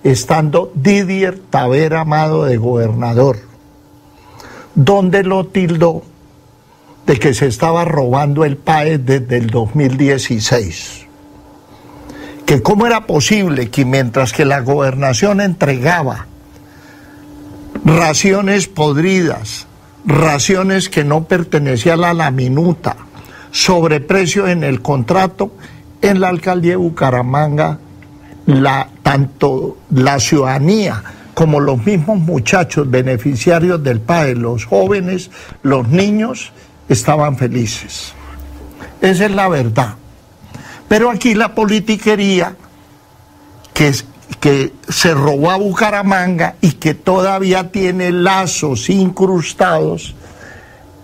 estando 0.03 0.72
Didier 0.75 1.39
Tavera 1.50 2.01
Amado 2.01 2.46
de 2.46 2.58
gobernador, 2.58 3.38
donde 4.75 5.24
lo 5.24 5.46
tildó 5.48 6.03
de 7.05 7.17
que 7.17 7.34
se 7.34 7.48
estaba 7.48 7.86
robando 7.86 8.46
el 8.46 8.58
PAE 8.58 8.98
desde 8.98 9.38
el 9.38 9.48
2016 9.48 11.10
que 12.50 12.63
cómo 12.63 12.88
era 12.88 13.05
posible 13.05 13.69
que 13.69 13.86
mientras 13.86 14.34
que 14.34 14.43
la 14.43 14.62
gobernación 14.62 15.39
entregaba 15.39 16.25
raciones 17.86 18.67
podridas, 18.67 19.67
raciones 20.05 20.89
que 20.89 21.03
no 21.03 21.24
pertenecían 21.25 22.03
a 22.03 22.13
la 22.13 22.31
minuta, 22.31 22.95
sobreprecios 23.51 24.50
en 24.50 24.63
el 24.63 24.81
contrato, 24.81 25.51
en 26.01 26.19
la 26.19 26.29
alcaldía 26.29 26.71
de 26.71 26.77
Bucaramanga, 26.77 27.79
la, 28.45 28.89
tanto 29.03 29.77
la 29.91 30.19
ciudadanía 30.19 31.03
como 31.33 31.59
los 31.59 31.86
mismos 31.86 32.17
muchachos 32.19 32.89
beneficiarios 32.89 33.81
del 33.83 34.01
PAE, 34.01 34.36
los 34.36 34.65
jóvenes, 34.65 35.31
los 35.63 35.88
niños, 35.88 36.51
estaban 36.89 37.38
felices. 37.38 38.13
Esa 39.01 39.25
es 39.25 39.31
la 39.31 39.48
verdad. 39.48 39.95
Pero 40.89 41.09
aquí 41.12 41.36
la 41.36 41.53
politiquería 41.55 42.55
que, 43.74 43.88
es- 43.89 44.05
que 44.39 44.74
se 44.88 45.13
robó 45.13 45.51
a 45.51 45.57
Bucaramanga 45.57 46.55
y 46.62 46.74
que 46.74 46.93
todavía 46.93 47.71
tiene 47.71 48.12
lazos 48.12 48.89
incrustados, 48.89 50.15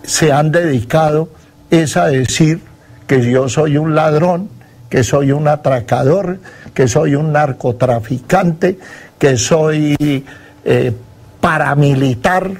se 0.02 0.32
han 0.32 0.52
dedicado 0.52 1.28
es 1.70 1.96
a 1.96 2.06
decir 2.06 2.60
que 3.06 3.30
yo 3.30 3.48
soy 3.48 3.76
un 3.76 3.94
ladrón, 3.94 4.48
que 4.88 5.02
soy 5.02 5.32
un 5.32 5.48
atracador, 5.48 6.38
que 6.72 6.88
soy 6.88 7.14
un 7.14 7.32
narcotraficante, 7.32 8.78
que 9.18 9.36
soy 9.36 10.24
eh, 10.64 10.92
paramilitar, 11.40 12.50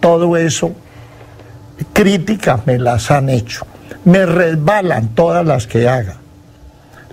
todo 0.00 0.36
eso, 0.36 0.72
críticas 1.92 2.66
me 2.66 2.78
las 2.78 3.10
han 3.10 3.30
hecho. 3.30 3.66
Me 4.04 4.26
resbalan 4.26 5.14
todas 5.14 5.46
las 5.46 5.66
que 5.66 5.88
haga. 5.88 6.16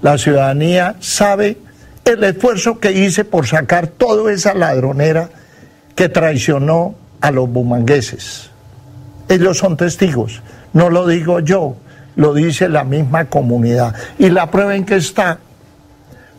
La 0.02 0.18
ciudadanía 0.18 0.96
sabe 1.00 1.58
el 2.06 2.24
esfuerzo 2.24 2.80
que 2.80 2.92
hice 2.92 3.26
por 3.26 3.48
sacar 3.48 3.88
toda 3.88 4.32
esa 4.32 4.54
ladronera 4.54 5.30
que 5.96 6.10
traicionó 6.10 6.96
a 7.22 7.32
los 7.32 7.50
bumangueses. 7.50 8.50
Ellos 9.30 9.58
son 9.58 9.78
testigos, 9.78 10.42
no 10.74 10.90
lo 10.90 11.08
digo 11.08 11.40
yo, 11.40 11.76
lo 12.16 12.34
dice 12.34 12.68
la 12.70 12.84
misma 12.84 13.26
comunidad. 13.26 13.96
Y 14.18 14.30
la 14.30 14.50
prueba 14.50 14.76
en 14.76 14.86
que 14.86 14.96
está, 14.96 15.40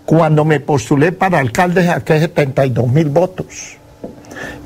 cuando 0.05 0.45
me 0.45 0.61
postulé 0.61 1.13
para 1.13 1.39
alcalde 1.39 1.87
saqué 1.87 2.21
72 2.21 2.89
mil 2.89 3.09
votos. 3.09 3.77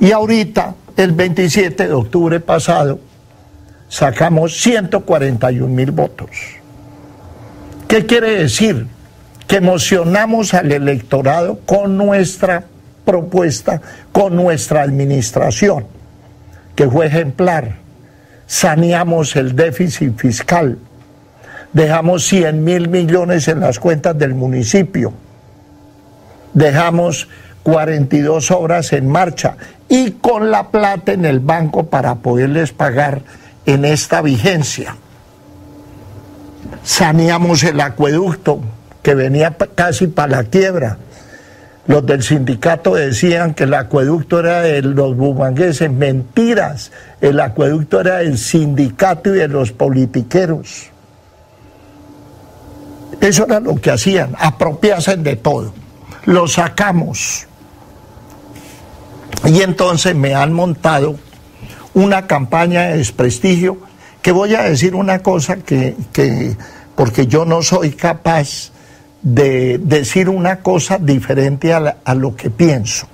Y 0.00 0.10
ahorita, 0.12 0.74
el 0.96 1.12
27 1.12 1.88
de 1.88 1.92
octubre 1.92 2.40
pasado, 2.40 2.98
sacamos 3.88 4.56
141 4.60 5.68
mil 5.68 5.90
votos. 5.90 6.30
¿Qué 7.86 8.06
quiere 8.06 8.42
decir? 8.42 8.86
Que 9.46 9.56
emocionamos 9.56 10.54
al 10.54 10.72
electorado 10.72 11.60
con 11.66 11.96
nuestra 11.96 12.64
propuesta, 13.06 13.80
con 14.12 14.36
nuestra 14.36 14.82
administración, 14.82 15.86
que 16.74 16.90
fue 16.90 17.06
ejemplar. 17.06 17.76
Saneamos 18.46 19.34
el 19.36 19.56
déficit 19.56 20.18
fiscal, 20.18 20.78
dejamos 21.72 22.26
100 22.26 22.62
mil 22.62 22.88
millones 22.88 23.48
en 23.48 23.60
las 23.60 23.78
cuentas 23.78 24.18
del 24.18 24.34
municipio, 24.34 25.12
dejamos 26.52 27.28
42 27.62 28.52
obras 28.52 28.92
en 28.92 29.08
marcha 29.08 29.56
y 29.88 30.12
con 30.12 30.50
la 30.50 30.68
plata 30.68 31.12
en 31.12 31.24
el 31.24 31.40
banco 31.40 31.86
para 31.86 32.16
poderles 32.16 32.72
pagar 32.72 33.22
en 33.64 33.84
esta 33.84 34.22
vigencia. 34.22 34.96
Saneamos 36.84 37.64
el 37.64 37.80
acueducto 37.80 38.60
que 39.06 39.14
venía 39.14 39.56
casi 39.76 40.08
para 40.08 40.38
la 40.38 40.42
quiebra. 40.42 40.98
Los 41.86 42.04
del 42.04 42.24
sindicato 42.24 42.96
decían 42.96 43.54
que 43.54 43.62
el 43.62 43.74
acueducto 43.74 44.40
era 44.40 44.62
de 44.62 44.82
los 44.82 45.16
bumangueses. 45.16 45.92
Mentiras. 45.92 46.90
El 47.20 47.38
acueducto 47.38 48.00
era 48.00 48.16
del 48.16 48.36
sindicato 48.36 49.32
y 49.32 49.38
de 49.38 49.46
los 49.46 49.70
politiqueros. 49.70 50.90
Eso 53.20 53.44
era 53.46 53.60
lo 53.60 53.76
que 53.76 53.92
hacían, 53.92 54.34
apropiarse 54.40 55.16
de 55.16 55.36
todo. 55.36 55.72
Lo 56.24 56.48
sacamos. 56.48 57.46
Y 59.44 59.62
entonces 59.62 60.16
me 60.16 60.34
han 60.34 60.52
montado 60.52 61.14
una 61.94 62.26
campaña 62.26 62.88
de 62.88 62.96
desprestigio 62.96 63.78
que 64.20 64.32
voy 64.32 64.56
a 64.56 64.62
decir 64.62 64.96
una 64.96 65.20
cosa 65.20 65.58
que, 65.58 65.94
porque 66.96 67.28
yo 67.28 67.44
no 67.44 67.62
soy 67.62 67.92
capaz 67.92 68.72
de 69.26 69.78
decir 69.78 70.28
una 70.28 70.60
cosa 70.60 70.98
diferente 70.98 71.74
a, 71.74 71.96
a 72.04 72.14
lo 72.14 72.36
que 72.36 72.48
pienso. 72.48 73.08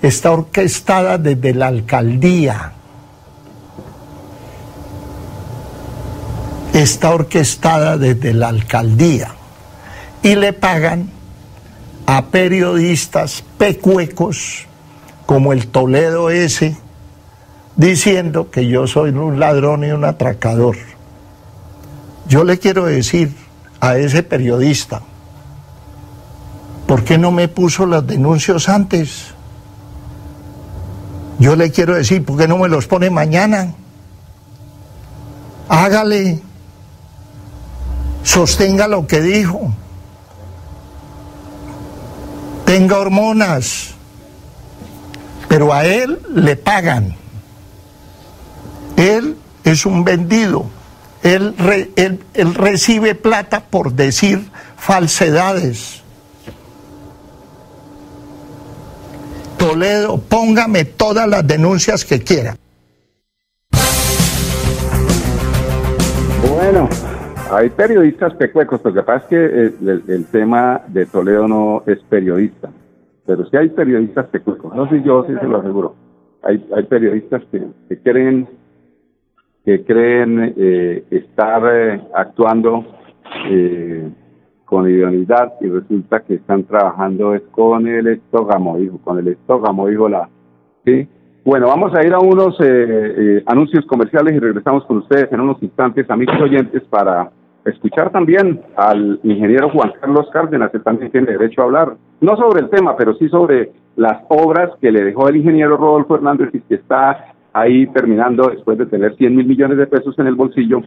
Está 0.00 0.30
orquestada 0.30 1.18
desde 1.18 1.52
la 1.52 1.66
alcaldía. 1.66 2.70
Está 6.72 7.10
orquestada 7.10 7.98
desde 7.98 8.34
la 8.34 8.50
alcaldía. 8.50 9.34
Y 10.22 10.36
le 10.36 10.52
pagan 10.52 11.10
a 12.06 12.26
periodistas 12.26 13.42
pecuecos 13.58 14.66
como 15.26 15.52
el 15.52 15.66
Toledo 15.66 16.30
ese, 16.30 16.76
diciendo 17.74 18.48
que 18.48 18.68
yo 18.68 18.86
soy 18.86 19.10
un 19.10 19.40
ladrón 19.40 19.82
y 19.82 19.90
un 19.90 20.04
atracador. 20.04 20.76
Yo 22.28 22.44
le 22.44 22.60
quiero 22.60 22.84
decir 22.84 23.32
a 23.80 23.96
ese 23.96 24.22
periodista, 24.22 25.02
¿por 26.92 27.04
qué 27.04 27.16
no 27.16 27.30
me 27.30 27.48
puso 27.48 27.86
los 27.86 28.06
denuncios 28.06 28.68
antes? 28.68 29.28
Yo 31.38 31.56
le 31.56 31.70
quiero 31.70 31.94
decir, 31.94 32.22
¿por 32.22 32.36
qué 32.36 32.46
no 32.46 32.58
me 32.58 32.68
los 32.68 32.86
pone 32.86 33.08
mañana? 33.08 33.72
Hágale, 35.70 36.42
sostenga 38.22 38.88
lo 38.88 39.06
que 39.06 39.22
dijo, 39.22 39.72
tenga 42.66 42.98
hormonas, 42.98 43.92
pero 45.48 45.72
a 45.72 45.86
él 45.86 46.20
le 46.34 46.56
pagan. 46.56 47.16
Él 48.98 49.38
es 49.64 49.86
un 49.86 50.04
vendido. 50.04 50.66
Él, 51.22 51.54
él, 51.96 52.54
recibe 52.54 53.14
plata 53.14 53.60
por 53.60 53.94
decir 53.94 54.50
falsedades. 54.76 56.01
Toledo, 59.62 60.18
póngame 60.18 60.84
todas 60.84 61.28
las 61.28 61.46
denuncias 61.46 62.04
que 62.04 62.18
quiera. 62.18 62.56
Bueno, 66.50 66.88
hay 67.52 67.70
periodistas 67.70 68.34
pecuecos, 68.34 68.80
pasa 68.80 69.16
es 69.18 69.22
que 69.26 69.36
el, 69.36 70.02
el, 70.08 70.26
tema 70.26 70.80
de 70.88 71.06
Toledo 71.06 71.46
no 71.46 71.84
es 71.86 72.00
periodista, 72.08 72.70
pero 73.24 73.48
sí 73.48 73.56
hay 73.56 73.68
periodistas 73.68 74.26
pecuecos, 74.26 74.74
no 74.74 74.90
sé 74.90 75.00
yo, 75.04 75.24
sí 75.28 75.32
se 75.40 75.46
lo 75.46 75.60
aseguro. 75.60 75.94
Hay, 76.42 76.66
hay 76.74 76.82
periodistas 76.82 77.42
que, 77.52 77.62
que 77.88 77.98
creen 77.98 78.48
que 79.64 79.84
creen 79.84 80.54
eh, 80.56 81.04
estar 81.08 81.62
eh, 81.72 82.00
actuando 82.16 82.84
eh, 83.48 83.91
con 84.72 84.88
idoneidad 84.88 85.52
y 85.60 85.68
resulta 85.68 86.20
que 86.20 86.36
están 86.36 86.64
trabajando 86.64 87.34
es 87.34 87.42
con 87.50 87.86
el 87.86 88.06
estógamo, 88.06 88.78
hijo, 88.78 88.96
con 89.04 89.18
el 89.18 89.28
estógamo, 89.28 89.90
hijo, 89.90 90.08
la... 90.08 90.30
¿sí? 90.86 91.06
Bueno, 91.44 91.66
vamos 91.66 91.94
a 91.94 92.02
ir 92.02 92.14
a 92.14 92.18
unos 92.18 92.56
anuncios 93.44 93.84
comerciales 93.84 94.34
y 94.34 94.38
regresamos 94.38 94.86
con 94.86 94.96
ustedes 94.96 95.30
en 95.30 95.40
unos 95.40 95.62
instantes, 95.62 96.08
amigos 96.08 96.40
oyentes, 96.40 96.82
para 96.84 97.30
escuchar 97.66 98.12
también 98.12 98.62
al 98.74 99.20
ingeniero 99.22 99.68
Juan 99.68 99.92
Carlos 100.00 100.30
Cárdenas, 100.32 100.70
que 100.70 100.78
también 100.78 101.12
tiene 101.12 101.32
derecho 101.32 101.60
a 101.60 101.64
hablar, 101.64 101.96
no 102.22 102.34
sobre 102.38 102.62
el 102.62 102.70
tema, 102.70 102.96
pero 102.96 103.12
sí 103.16 103.28
sobre 103.28 103.72
las 103.96 104.22
obras 104.30 104.70
que 104.80 104.90
le 104.90 105.04
dejó 105.04 105.28
el 105.28 105.36
ingeniero 105.36 105.76
Rodolfo 105.76 106.14
Hernández 106.14 106.48
y 106.54 106.60
que 106.60 106.76
está 106.76 107.34
ahí 107.52 107.86
terminando 107.88 108.48
después 108.48 108.78
de 108.78 108.86
tener 108.86 109.16
100 109.16 109.36
mil 109.36 109.46
millones 109.46 109.76
de 109.76 109.86
pesos 109.86 110.18
en 110.18 110.28
el 110.28 110.34
bolsillo 110.34 110.80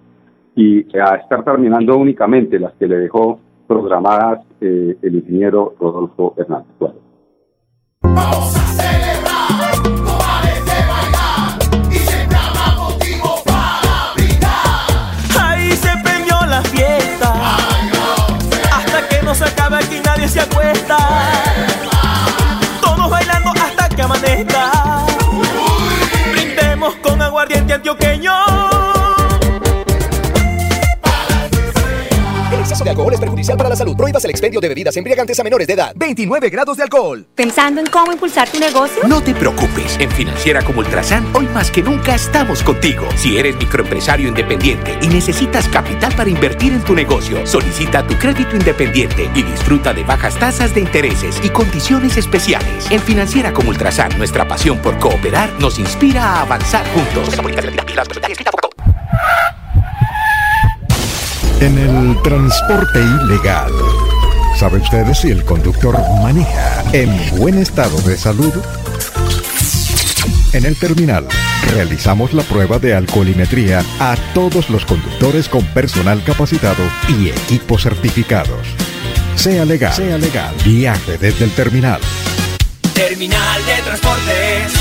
y 0.55 0.87
a 0.97 1.17
estar 1.17 1.43
terminando 1.43 1.95
únicamente 1.95 2.57
las 2.57 2.73
que 2.73 2.87
le 2.87 2.97
dejó 2.97 3.41
programadas 3.67 4.45
eh, 4.61 4.97
el 5.01 5.15
ingeniero 5.15 5.75
Rodolfo 5.79 6.33
Hernández. 6.37 6.75
Vamos 8.01 8.64
perjudicial 33.45 33.57
para 33.57 33.69
la 33.69 33.75
salud. 33.75 33.95
Prohíbas 33.95 34.23
el 34.25 34.31
expendio 34.31 34.59
de 34.59 34.67
bebidas 34.67 34.97
embriagantes 34.97 35.39
a 35.39 35.43
menores 35.43 35.67
de 35.67 35.73
edad. 35.73 35.93
29 35.95 36.49
grados 36.49 36.77
de 36.77 36.83
alcohol. 36.83 37.25
¿Pensando 37.35 37.81
en 37.81 37.87
cómo 37.87 38.11
impulsar 38.11 38.49
tu 38.49 38.59
negocio? 38.59 39.03
No 39.07 39.21
te 39.21 39.33
preocupes. 39.33 39.97
En 39.99 40.11
Financiera 40.11 40.61
como 40.63 40.79
Ultrasan, 40.79 41.25
hoy 41.33 41.47
más 41.47 41.71
que 41.71 41.81
nunca 41.81 42.15
estamos 42.15 42.63
contigo. 42.63 43.07
Si 43.15 43.37
eres 43.37 43.55
microempresario 43.57 44.27
independiente 44.27 44.97
y 45.01 45.07
necesitas 45.07 45.67
capital 45.69 46.13
para 46.15 46.29
invertir 46.29 46.73
en 46.73 46.83
tu 46.83 46.95
negocio, 46.95 47.45
solicita 47.45 48.05
tu 48.05 48.15
crédito 48.15 48.55
independiente 48.55 49.29
y 49.33 49.43
disfruta 49.43 49.93
de 49.93 50.03
bajas 50.03 50.37
tasas 50.37 50.73
de 50.73 50.81
intereses 50.81 51.39
y 51.43 51.49
condiciones 51.49 52.17
especiales. 52.17 52.89
En 52.89 53.01
Financiera 53.01 53.53
como 53.53 53.69
Ultrasan, 53.69 54.17
nuestra 54.17 54.47
pasión 54.47 54.79
por 54.79 54.97
cooperar 54.99 55.49
nos 55.59 55.79
inspira 55.79 56.23
a 56.23 56.41
avanzar 56.41 56.85
juntos. 56.93 57.35
En 61.61 61.77
el 61.77 62.21
transporte 62.21 62.99
ilegal, 62.99 63.71
¿sabe 64.59 64.79
usted 64.79 65.13
si 65.13 65.31
el 65.31 65.45
conductor 65.45 65.97
maneja 66.21 66.83
en 66.91 67.09
buen 67.37 67.57
estado 67.57 67.97
de 68.01 68.17
salud? 68.17 68.53
En 70.51 70.65
el 70.65 70.75
terminal, 70.77 71.25
realizamos 71.73 72.33
la 72.33 72.43
prueba 72.43 72.77
de 72.77 72.93
alcoholimetría 72.93 73.83
a 73.99 74.17
todos 74.33 74.69
los 74.69 74.85
conductores 74.85 75.47
con 75.47 75.63
personal 75.67 76.23
capacitado 76.25 76.83
y 77.07 77.29
equipos 77.29 77.83
certificados. 77.83 78.67
Sea 79.35 79.63
legal, 79.63 79.93
sea 79.93 80.17
legal, 80.17 80.53
viaje 80.65 81.17
desde 81.17 81.45
el 81.45 81.51
terminal. 81.51 82.01
Terminal 82.93 83.65
de 83.65 83.81
Transportes 83.81 84.73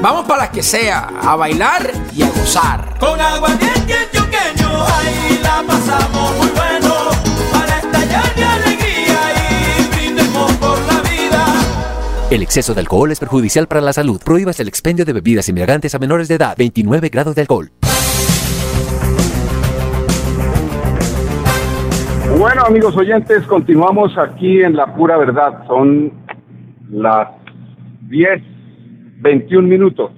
Vamos 0.01 0.25
para 0.25 0.43
las 0.43 0.49
que 0.49 0.63
sea, 0.63 1.09
a 1.21 1.35
bailar 1.35 1.91
y 2.15 2.23
a 2.23 2.29
gozar. 2.29 2.97
Con 2.99 3.21
agua 3.21 3.49
bien 3.59 3.99
antioqueño, 4.01 4.83
ahí 4.83 5.39
la 5.43 5.63
pasamos 5.67 6.37
muy 6.37 6.49
bueno. 6.49 6.95
Para 7.53 7.77
estallar 7.77 8.35
de 8.35 8.43
alegría 8.43 9.19
y 9.77 9.95
brindemos 9.95 10.51
por 10.53 10.79
la 10.87 11.01
vida. 11.01 11.45
El 12.31 12.41
exceso 12.41 12.73
de 12.73 12.79
alcohol 12.79 13.11
es 13.11 13.19
perjudicial 13.19 13.67
para 13.67 13.79
la 13.81 13.93
salud. 13.93 14.19
Prohíbas 14.25 14.59
el 14.59 14.67
expendio 14.67 15.05
de 15.05 15.13
bebidas 15.13 15.47
embriagantes 15.49 15.93
a 15.93 15.99
menores 15.99 16.27
de 16.27 16.35
edad. 16.35 16.55
29 16.57 17.09
grados 17.09 17.35
de 17.35 17.41
alcohol. 17.41 17.71
Bueno, 22.39 22.63
amigos 22.63 22.97
oyentes, 22.97 23.45
continuamos 23.45 24.17
aquí 24.17 24.63
en 24.63 24.75
La 24.75 24.95
Pura 24.95 25.15
Verdad. 25.17 25.63
Son 25.67 26.11
las 26.89 27.27
10, 28.09 28.50
21 29.21 29.67
minutos. 29.67 30.11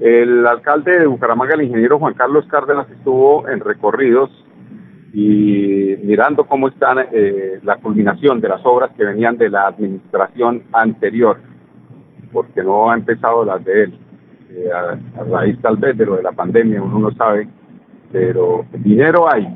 El 0.00 0.46
alcalde 0.46 0.98
de 0.98 1.06
Bucaramanga, 1.06 1.54
el 1.54 1.62
ingeniero 1.62 1.98
Juan 1.98 2.14
Carlos 2.14 2.46
Cárdenas, 2.46 2.88
estuvo 2.90 3.48
en 3.48 3.60
recorridos 3.60 4.30
y 5.12 5.96
mirando 6.02 6.44
cómo 6.44 6.68
está 6.68 6.94
eh, 7.12 7.60
la 7.62 7.76
culminación 7.76 8.40
de 8.40 8.48
las 8.48 8.64
obras 8.64 8.90
que 8.96 9.04
venían 9.04 9.36
de 9.36 9.50
la 9.50 9.66
administración 9.66 10.62
anterior, 10.72 11.38
porque 12.32 12.62
no 12.62 12.90
ha 12.90 12.94
empezado 12.94 13.44
las 13.44 13.64
de 13.64 13.84
él. 13.84 13.98
Eh, 14.50 14.70
a, 14.72 15.20
a 15.20 15.24
raíz 15.24 15.58
tal 15.60 15.76
vez 15.76 15.96
de 15.96 16.06
lo 16.06 16.16
de 16.16 16.22
la 16.22 16.32
pandemia, 16.32 16.82
uno 16.82 16.98
no 16.98 17.10
sabe, 17.12 17.48
pero 18.10 18.64
dinero 18.72 19.30
hay, 19.30 19.46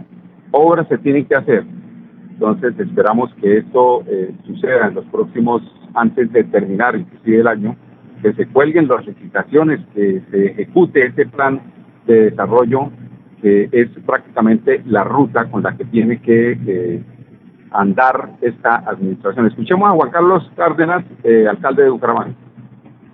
obras 0.51 0.89
se 0.89 0.99
tienen 0.99 1.25
que 1.27 1.35
hacer. 1.35 1.65
Entonces 2.31 2.79
esperamos 2.79 3.33
que 3.41 3.59
esto 3.59 4.03
eh, 4.07 4.35
suceda 4.47 4.89
en 4.89 4.95
los 4.95 5.05
próximos, 5.07 5.63
antes 5.95 6.31
de 6.33 6.45
terminar 6.45 6.95
inclusive 6.97 7.41
el 7.41 7.47
año, 7.47 7.77
que 8.27 8.33
se 8.33 8.47
cuelguen 8.49 8.89
las 8.89 9.07
licitaciones, 9.07 9.79
que 9.95 10.21
se 10.33 10.47
ejecute 10.47 11.07
ese 11.07 11.27
plan 11.27 11.61
de 12.09 12.31
desarrollo 12.31 12.91
que 13.41 13.69
es 13.71 13.89
prácticamente 14.05 14.83
la 14.87 15.05
ruta 15.05 15.45
con 15.45 15.63
la 15.63 15.77
que 15.77 15.85
tiene 15.85 16.21
que 16.21 16.59
eh, 16.67 17.03
andar 17.71 18.31
esta 18.41 18.79
administración. 18.79 19.47
Escuchemos 19.47 19.89
a 19.89 19.93
Juan 19.93 20.11
Carlos 20.11 20.51
Cárdenas, 20.57 21.05
eh, 21.23 21.47
alcalde 21.49 21.85
de 21.85 21.91
Bucaramanga. 21.91 22.35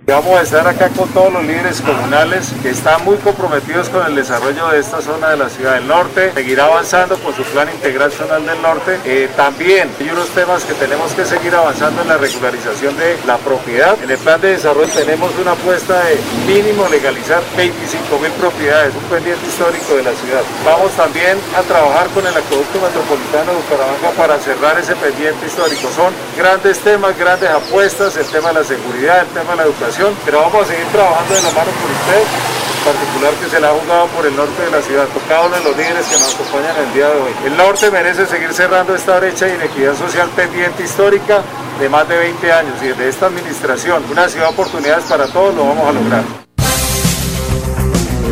Vamos 0.04 0.36
a 0.36 0.42
estar 0.42 0.66
acá 0.66 0.88
con 0.88 1.08
todos 1.10 1.32
los 1.32 1.44
líderes 1.44 1.80
comunales 1.80 2.52
que 2.60 2.70
están 2.70 3.04
muy 3.04 3.16
comprometidos 3.18 3.88
con 3.88 4.04
el 4.04 4.16
desarrollo 4.16 4.66
de 4.70 4.80
esta 4.80 5.00
zona 5.00 5.30
de 5.30 5.36
la 5.36 5.48
ciudad 5.48 5.74
del 5.74 5.86
norte. 5.86 6.32
Seguirá 6.34 6.64
avanzando 6.64 7.16
con 7.18 7.32
su 7.32 7.44
plan 7.44 7.68
integral 7.70 8.10
zonal 8.10 8.44
del 8.44 8.60
norte. 8.60 8.98
Eh, 9.04 9.30
también 9.36 9.88
hay 10.00 10.10
unos 10.10 10.28
temas 10.30 10.64
que 10.64 10.74
tenemos 10.74 11.12
que 11.12 11.24
seguir 11.24 11.54
avanzando 11.54 12.02
en 12.02 12.08
la 12.08 12.18
regularización 12.18 12.96
de 12.96 13.16
la 13.28 13.38
propiedad. 13.38 13.96
En 14.02 14.10
el 14.10 14.18
plan 14.18 14.40
de 14.40 14.48
desarrollo 14.48 14.92
tenemos 14.92 15.30
una 15.40 15.52
apuesta 15.52 15.94
de 16.02 16.18
mínimo 16.52 16.88
legalizar 16.88 17.40
25 17.56 18.18
mil 18.18 18.32
propiedades, 18.32 18.92
un 18.96 19.04
pendiente 19.04 19.46
histórico 19.46 19.94
de 19.94 20.02
la 20.02 20.12
ciudad. 20.18 20.42
Vamos 20.66 20.90
también 20.92 21.38
a 21.56 21.62
trabajar 21.62 22.08
con 22.08 22.26
el 22.26 22.36
acueducto 22.36 22.80
metropolitano 22.80 23.52
de 23.52 23.58
Bucaramanga 23.62 24.10
para 24.18 24.36
cerrar 24.40 24.76
ese 24.80 24.96
pendiente 24.96 25.46
histórico. 25.46 25.88
Son 25.94 26.12
grandes 26.36 26.80
temas, 26.80 27.16
grandes 27.16 27.50
apuestas, 27.50 28.16
el 28.16 28.26
tema 28.26 28.48
de 28.48 28.54
la 28.54 28.64
seguridad, 28.64 29.20
el 29.20 29.28
tema 29.28 29.52
de 29.52 29.56
la 29.58 29.62
educación 29.62 29.91
pero 30.24 30.40
vamos 30.40 30.62
a 30.62 30.64
seguir 30.64 30.86
trabajando 30.86 31.34
de 31.34 31.42
la 31.42 31.50
mano 31.50 31.70
con 31.76 31.90
usted, 31.92 32.24
en 32.24 32.84
particular 32.84 33.32
que 33.34 33.50
se 33.50 33.60
la 33.60 33.68
ha 33.68 33.72
jugado 33.72 34.06
por 34.06 34.24
el 34.24 34.34
norte 34.34 34.62
de 34.62 34.70
la 34.70 34.80
ciudad, 34.80 35.06
por 35.08 35.22
cada 35.24 35.48
de 35.48 35.64
los 35.64 35.76
líderes 35.76 36.06
que 36.08 36.16
nos 36.16 36.34
acompañan 36.34 36.76
el 36.76 36.94
día 36.94 37.08
de 37.08 37.20
hoy. 37.20 37.32
El 37.44 37.56
norte 37.58 37.90
merece 37.90 38.24
seguir 38.24 38.52
cerrando 38.54 38.94
esta 38.94 39.20
brecha 39.20 39.46
de 39.46 39.56
inequidad 39.56 39.94
social 39.94 40.30
pendiente 40.34 40.82
histórica 40.82 41.42
de 41.78 41.88
más 41.90 42.08
de 42.08 42.16
20 42.16 42.52
años 42.52 42.82
y 42.82 42.88
desde 42.88 43.08
esta 43.08 43.26
administración, 43.26 44.02
una 44.10 44.28
ciudad 44.28 44.48
de 44.48 44.54
oportunidades 44.54 45.04
para 45.04 45.26
todos, 45.26 45.54
lo 45.54 45.66
vamos 45.66 45.86
a 45.86 45.92
lograr. 45.92 46.24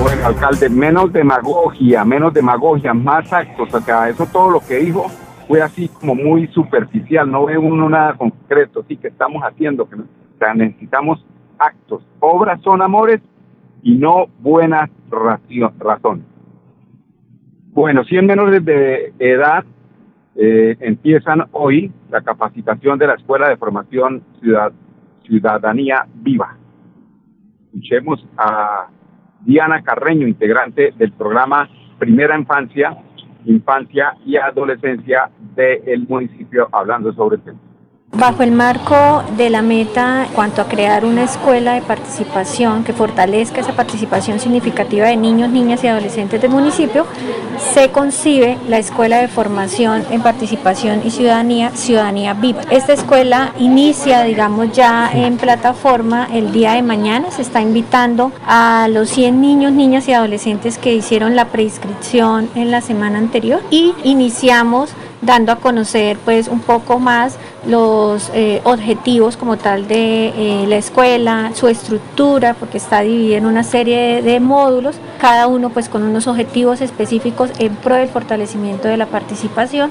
Bueno, 0.01 0.27
alcalde, 0.27 0.69
menos 0.71 1.13
demagogia, 1.13 2.05
menos 2.07 2.33
demagogia, 2.33 2.95
más 2.95 3.31
actos. 3.31 3.69
Sea, 3.85 4.09
eso 4.09 4.25
todo 4.33 4.49
lo 4.49 4.61
que 4.61 4.77
dijo 4.77 5.11
fue 5.47 5.61
así 5.61 5.89
como 5.89 6.15
muy 6.15 6.47
superficial, 6.55 7.31
no 7.31 7.45
ve 7.45 7.59
uno 7.59 7.87
nada 7.91 8.15
concreto, 8.15 8.83
sí 8.89 8.97
que 8.97 9.09
estamos 9.09 9.43
haciendo, 9.43 9.87
que 9.87 9.97
necesitamos 10.55 11.23
actos. 11.61 12.03
Obras 12.19 12.61
son 12.63 12.83
amores 12.83 13.21
y 13.83 13.95
no 13.95 14.27
buenas 14.41 14.91
razones. 15.11 16.25
Bueno, 17.73 18.03
100 18.05 18.27
menores 18.27 18.65
de 18.65 19.13
edad 19.19 19.65
eh, 20.35 20.77
empiezan 20.81 21.47
hoy 21.53 21.93
la 22.11 22.23
capacitación 22.23 22.99
de 22.99 23.07
la 23.07 23.15
Escuela 23.15 23.49
de 23.49 23.57
Formación 23.57 24.23
Ciudad, 24.41 24.73
Ciudadanía 25.25 26.07
Viva. 26.15 26.57
Escuchemos 27.67 28.27
a 28.37 28.89
Diana 29.43 29.83
Carreño, 29.83 30.27
integrante 30.27 30.93
del 30.97 31.13
programa 31.13 31.69
Primera 31.99 32.39
Infancia, 32.39 32.97
Infancia 33.45 34.17
y 34.25 34.37
Adolescencia 34.37 35.31
del 35.55 36.07
municipio, 36.09 36.69
hablando 36.73 37.13
sobre 37.13 37.37
el 37.37 37.43
tema. 37.43 37.59
Bajo 38.13 38.43
el 38.43 38.51
marco 38.51 39.23
de 39.37 39.51
la 39.51 39.63
meta 39.63 40.27
en 40.27 40.33
cuanto 40.33 40.61
a 40.61 40.69
crear 40.69 41.05
una 41.05 41.23
escuela 41.23 41.75
de 41.75 41.81
participación 41.81 42.83
que 42.83 42.93
fortalezca 42.93 43.61
esa 43.61 43.75
participación 43.75 44.41
significativa 44.41 45.07
de 45.07 45.17
niños, 45.17 45.49
niñas 45.51 45.85
y 45.85 45.87
adolescentes 45.87 46.43
del 46.43 46.51
municipio, 46.51 47.07
se 47.73 47.91
concibe 47.91 48.59
la 48.69 48.79
Escuela 48.79 49.19
de 49.19 49.29
Formación 49.29 50.05
en 50.11 50.23
Participación 50.23 51.03
y 51.05 51.11
Ciudadanía, 51.11 51.71
Ciudadanía 51.71 52.35
Viva. 52.35 52.63
Esta 52.71 52.95
escuela 52.95 53.53
inicia, 53.59 54.23
digamos, 54.23 54.73
ya 54.73 55.11
en 55.15 55.37
plataforma 55.37 56.29
el 56.33 56.53
día 56.53 56.73
de 56.73 56.83
mañana. 56.83 57.31
Se 57.31 57.43
está 57.43 57.61
invitando 57.61 58.33
a 58.45 58.89
los 58.91 59.09
100 59.11 59.41
niños, 59.41 59.73
niñas 59.73 60.09
y 60.09 60.15
adolescentes 60.15 60.79
que 60.79 60.93
hicieron 60.93 61.37
la 61.37 61.47
preinscripción 61.47 62.51
en 62.57 62.73
la 62.73 62.81
semana 62.81 63.19
anterior 63.19 63.63
y 63.71 63.95
iniciamos 64.03 64.91
dando 65.23 65.53
a 65.53 65.57
conocer 65.57 66.19
pues 66.25 66.49
un 66.49 66.61
poco 66.61 66.99
más 66.99 67.37
los 67.67 68.31
eh, 68.35 68.61
objetivos 68.65 69.37
como 69.37 69.57
tal 69.59 69.87
de 69.87 70.29
eh, 70.29 70.67
la 70.67 70.77
escuela, 70.77 71.51
su 71.55 71.69
estructura, 71.69 72.55
porque 72.55 72.79
está 72.79 73.01
dividida 73.01 73.37
en 73.37 73.47
una 73.47 73.63
serie 73.63 74.23
de, 74.23 74.41
módulos, 74.41 74.97
cada 75.21 75.47
uno 75.47 75.71
pues 75.71 75.89
con 75.89 76.03
unos 76.03 76.27
objetivos 76.27 76.81
específicos 76.81 77.51
en 77.59 77.75
pro 77.77 77.97
del 77.97 78.09
fortalecimiento 78.09 78.89
de 78.89 78.97
la 78.97 79.07
participación. 79.07 79.91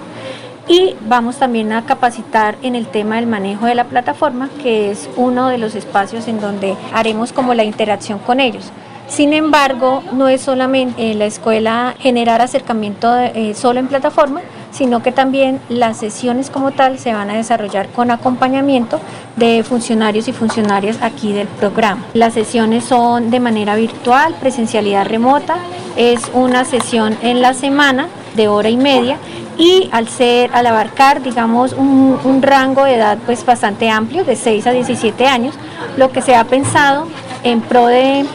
Y 0.68 0.96
vamos 1.08 1.38
también 1.38 1.74
a 1.74 1.86
capacitar 1.86 2.56
en 2.62 2.76
el 2.76 2.86
tema 2.86 3.16
del 3.16 3.26
manejo 3.26 3.66
de 3.66 3.74
la 3.74 3.86
plataforma, 3.86 4.50
que 4.62 4.92
es 4.92 5.10
uno 5.16 5.48
de 5.48 5.58
los 5.58 5.74
espacios 5.74 6.28
en 6.28 6.40
donde 6.40 6.76
haremos 6.94 7.34
como 7.34 7.56
la 7.56 7.64
interacción 7.64 8.20
con 8.20 8.40
ellos. 8.40 8.72
Sin 9.10 9.34
embargo, 9.34 10.04
no 10.14 10.28
es 10.28 10.42
solamente 10.42 11.12
en 11.12 11.20
la 11.20 11.26
escuela 11.26 11.96
generar 12.00 12.42
acercamiento 12.42 13.18
eh, 13.18 13.54
solo 13.56 13.80
en 13.80 13.88
plataforma, 13.88 14.42
sino 14.72 15.02
que 15.02 15.12
también 15.12 15.60
las 15.68 15.98
sesiones 15.98 16.52
como 16.52 16.72
tal 16.72 17.00
se 17.00 17.12
van 17.12 17.30
a 17.32 17.34
desarrollar 17.34 17.90
con 17.90 18.12
acompañamiento 18.12 19.00
de 19.36 19.64
funcionarios 19.64 20.28
y 20.28 20.32
funcionarias 20.32 21.00
aquí 21.02 21.34
del 21.34 21.48
programa. 21.48 22.06
Las 22.14 22.36
sesiones 22.36 22.84
son 22.84 23.32
de 23.32 23.40
manera 23.40 23.76
virtual, 23.76 24.36
presencialidad 24.40 25.08
remota, 25.08 25.58
es 25.96 26.30
una 26.34 26.64
sesión 26.64 27.18
en 27.24 27.42
la 27.42 27.56
semana 27.56 28.10
de 28.36 28.48
hora 28.48 28.70
y 28.70 28.78
media 28.78 29.18
y 29.58 29.90
al 29.92 30.08
ser 30.08 30.52
al 30.54 30.68
abarcar 30.68 31.22
digamos 31.22 31.74
un, 31.74 32.18
un, 32.24 32.42
rango 32.42 32.86
de 32.86 32.96
edad 32.96 33.18
pues 33.26 33.46
bastante 33.46 33.90
amplio 33.90 34.24
de 34.24 34.36
6 34.36 34.68
a 34.68 34.72
17 34.72 35.26
años 35.26 35.56
lo 35.98 36.12
que 36.12 36.22
se 36.22 36.36
ha 36.36 36.46
pensado 36.46 37.08
en 37.44 37.60
pro 37.60 37.88
de 37.88 38.26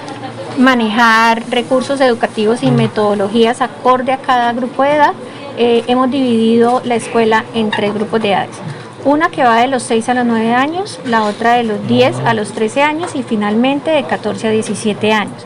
manejar 0.58 1.42
recursos 1.50 2.00
educativos 2.00 2.62
y 2.62 2.70
metodologías 2.70 3.60
acorde 3.60 4.12
a 4.12 4.18
cada 4.18 4.52
grupo 4.52 4.82
de 4.82 4.94
edad 4.94 5.14
eh, 5.56 5.84
hemos 5.86 6.10
dividido 6.10 6.82
la 6.84 6.96
escuela 6.96 7.44
en 7.54 7.70
tres 7.70 7.94
grupos 7.94 8.20
de 8.20 8.32
edades. 8.32 8.56
Una 9.04 9.28
que 9.28 9.44
va 9.44 9.60
de 9.60 9.68
los 9.68 9.82
6 9.82 10.08
a 10.08 10.14
los 10.14 10.26
9 10.26 10.52
años, 10.52 10.98
la 11.04 11.24
otra 11.24 11.54
de 11.54 11.62
los 11.62 11.86
10 11.86 12.16
a 12.24 12.34
los 12.34 12.52
13 12.52 12.82
años 12.82 13.14
y 13.14 13.22
finalmente 13.22 13.90
de 13.90 14.04
14 14.04 14.48
a 14.48 14.50
17 14.50 15.12
años. 15.12 15.44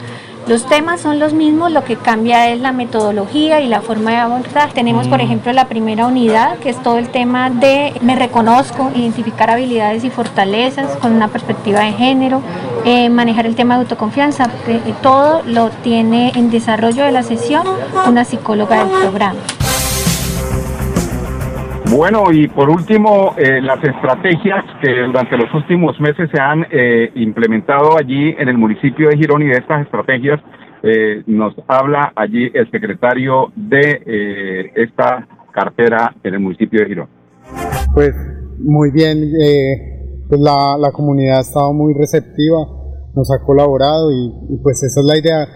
Los 0.48 0.64
temas 0.64 1.02
son 1.02 1.18
los 1.18 1.34
mismos, 1.34 1.70
lo 1.72 1.84
que 1.84 1.96
cambia 1.96 2.48
es 2.48 2.58
la 2.58 2.72
metodología 2.72 3.60
y 3.60 3.68
la 3.68 3.82
forma 3.82 4.12
de 4.12 4.16
abordar. 4.16 4.72
Tenemos, 4.72 5.06
por 5.06 5.18
mm. 5.18 5.20
ejemplo, 5.20 5.52
la 5.52 5.68
primera 5.68 6.06
unidad, 6.06 6.56
que 6.60 6.70
es 6.70 6.82
todo 6.82 6.96
el 6.96 7.10
tema 7.10 7.50
de 7.50 7.92
me 8.00 8.16
reconozco, 8.16 8.90
identificar 8.94 9.50
habilidades 9.50 10.04
y 10.04 10.10
fortalezas 10.10 10.96
con 10.96 11.12
una 11.12 11.28
perspectiva 11.28 11.80
de 11.80 11.92
género, 11.92 12.40
eh, 12.86 13.10
manejar 13.10 13.44
el 13.44 13.56
tema 13.56 13.74
de 13.74 13.82
autoconfianza. 13.82 14.48
Eh, 14.66 14.94
todo 15.02 15.42
lo 15.44 15.68
tiene 15.68 16.32
en 16.34 16.50
desarrollo 16.50 17.04
de 17.04 17.12
la 17.12 17.22
sesión 17.22 17.66
una 18.06 18.24
psicóloga 18.24 18.84
del 18.84 18.88
programa. 18.88 19.40
Bueno, 21.90 22.30
y 22.30 22.48
por 22.48 22.68
último, 22.68 23.34
eh, 23.38 23.62
las 23.62 23.82
estrategias 23.82 24.62
que 24.82 24.90
durante 25.06 25.38
los 25.38 25.52
últimos 25.54 25.98
meses 26.00 26.28
se 26.32 26.40
han 26.40 26.66
eh, 26.70 27.10
implementado 27.14 27.96
allí 27.96 28.34
en 28.38 28.48
el 28.48 28.58
municipio 28.58 29.08
de 29.08 29.16
Girón 29.16 29.42
y 29.42 29.46
de 29.46 29.58
estas 29.58 29.86
estrategias 29.86 30.38
eh, 30.82 31.22
nos 31.26 31.54
habla 31.66 32.12
allí 32.14 32.50
el 32.52 32.70
secretario 32.70 33.52
de 33.56 34.70
esta 34.76 35.26
cartera 35.50 36.14
en 36.22 36.34
el 36.34 36.40
municipio 36.40 36.80
de 36.80 36.86
Girón. 36.86 37.08
Pues 37.94 38.12
muy 38.58 38.90
bien, 38.92 39.18
pues 40.28 40.40
la, 40.40 40.76
la, 40.78 40.92
comunidad 40.92 41.38
ha 41.38 41.40
estado 41.40 41.72
muy 41.72 41.94
receptiva, 41.94 42.58
nos 43.14 43.30
ha 43.32 43.44
colaborado 43.44 44.12
y, 44.12 44.54
y 44.54 44.58
pues 44.62 44.82
esa 44.82 45.00
es 45.00 45.06
la 45.06 45.18
idea, 45.18 45.46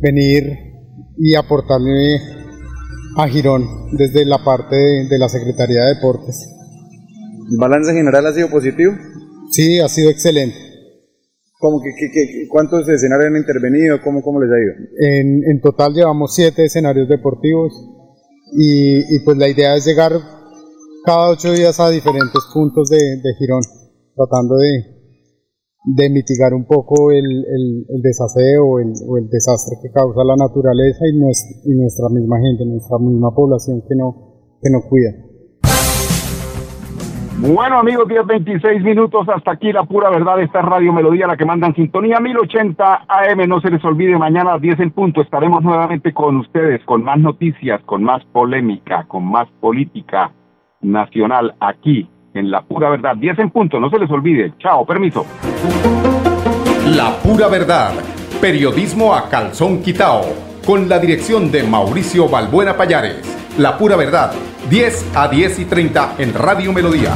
venir 0.00 0.44
y 1.16 1.34
aportarle 1.34 2.37
a 3.18 3.26
Girón 3.26 3.66
desde 3.90 4.24
la 4.24 4.38
parte 4.44 4.76
de, 4.76 5.18
la 5.18 5.28
Secretaría 5.28 5.82
de 5.82 5.94
Deportes. 5.96 6.48
¿El 7.50 7.58
balance 7.58 7.92
general 7.92 8.24
ha 8.26 8.32
sido 8.32 8.48
positivo? 8.48 8.92
Sí, 9.50 9.80
ha 9.80 9.88
sido 9.88 10.08
excelente. 10.08 10.56
¿Cómo, 11.58 11.80
que, 11.82 12.46
¿Cuántos 12.48 12.88
escenarios 12.88 13.30
han 13.30 13.36
intervenido? 13.36 14.00
¿Cómo, 14.04 14.22
cómo 14.22 14.40
les 14.40 14.50
ha 14.52 14.58
ido? 14.60 14.72
En, 15.50 15.60
total 15.60 15.94
llevamos 15.94 16.32
siete 16.32 16.64
escenarios 16.64 17.08
deportivos 17.08 17.72
y, 18.56 19.18
pues 19.24 19.36
la 19.36 19.48
idea 19.48 19.74
es 19.74 19.84
llegar 19.84 20.12
cada 21.04 21.30
ocho 21.30 21.52
días 21.52 21.80
a 21.80 21.90
diferentes 21.90 22.44
puntos 22.54 22.88
de, 22.88 22.98
de 22.98 23.34
Girón, 23.36 23.62
tratando 24.14 24.58
de, 24.58 24.97
de 25.90 26.10
mitigar 26.10 26.52
un 26.52 26.66
poco 26.66 27.10
el, 27.12 27.24
el, 27.24 28.02
desaseo 28.02 28.66
o 28.66 28.78
el, 28.78 29.28
desastre 29.30 29.78
que 29.80 29.90
causa 29.90 30.22
la 30.22 30.36
naturaleza 30.36 31.00
y, 31.08 31.16
nuestra, 31.16 32.08
misma 32.10 32.36
gente, 32.40 32.66
nuestra 32.66 32.98
misma 32.98 33.30
población 33.34 33.80
que 33.88 33.94
no, 33.96 34.14
que 34.60 34.68
no 34.70 34.80
cuida. 34.82 35.12
Bueno 37.40 37.78
amigos, 37.78 38.06
10, 38.06 38.26
26 38.26 38.82
minutos, 38.82 39.26
hasta 39.28 39.52
aquí 39.52 39.72
la 39.72 39.84
pura 39.84 40.10
verdad, 40.10 40.42
esta 40.42 40.60
Radio 40.60 40.92
Melodía, 40.92 41.26
la 41.26 41.36
que 41.36 41.46
manda 41.46 41.68
en 41.68 41.74
sintonía 41.74 42.18
1080 42.20 43.06
AM, 43.08 43.48
no 43.48 43.60
se 43.60 43.70
les 43.70 43.82
olvide, 43.84 44.18
mañana 44.18 44.50
a 44.50 44.52
las 44.54 44.62
10 44.62 44.80
en 44.80 44.90
punto 44.90 45.22
estaremos 45.22 45.62
nuevamente 45.62 46.12
con 46.12 46.36
ustedes, 46.36 46.84
con 46.84 47.02
más 47.02 47.18
noticias, 47.18 47.80
con 47.84 48.02
más 48.02 48.22
polémica, 48.26 49.06
con 49.08 49.24
más 49.24 49.48
política 49.60 50.32
nacional 50.82 51.54
aquí 51.60 52.10
en 52.34 52.50
La 52.50 52.62
Pura 52.62 52.90
Verdad. 52.90 53.16
10 53.16 53.38
en 53.38 53.50
punto, 53.50 53.80
no 53.80 53.90
se 53.90 53.98
les 53.98 54.10
olvide. 54.10 54.52
Chao, 54.58 54.84
permiso. 54.86 55.26
La 56.86 57.16
Pura 57.22 57.48
Verdad, 57.48 57.92
periodismo 58.40 59.14
a 59.14 59.28
calzón 59.28 59.82
quitao, 59.82 60.22
con 60.66 60.88
la 60.88 60.98
dirección 60.98 61.50
de 61.50 61.62
Mauricio 61.62 62.28
Balbuena 62.28 62.76
Payares. 62.76 63.22
La 63.58 63.76
Pura 63.76 63.96
Verdad, 63.96 64.32
10 64.70 65.16
a 65.16 65.28
10 65.28 65.58
y 65.58 65.64
30 65.64 66.14
en 66.18 66.34
Radio 66.34 66.72
Melodía. 66.72 67.12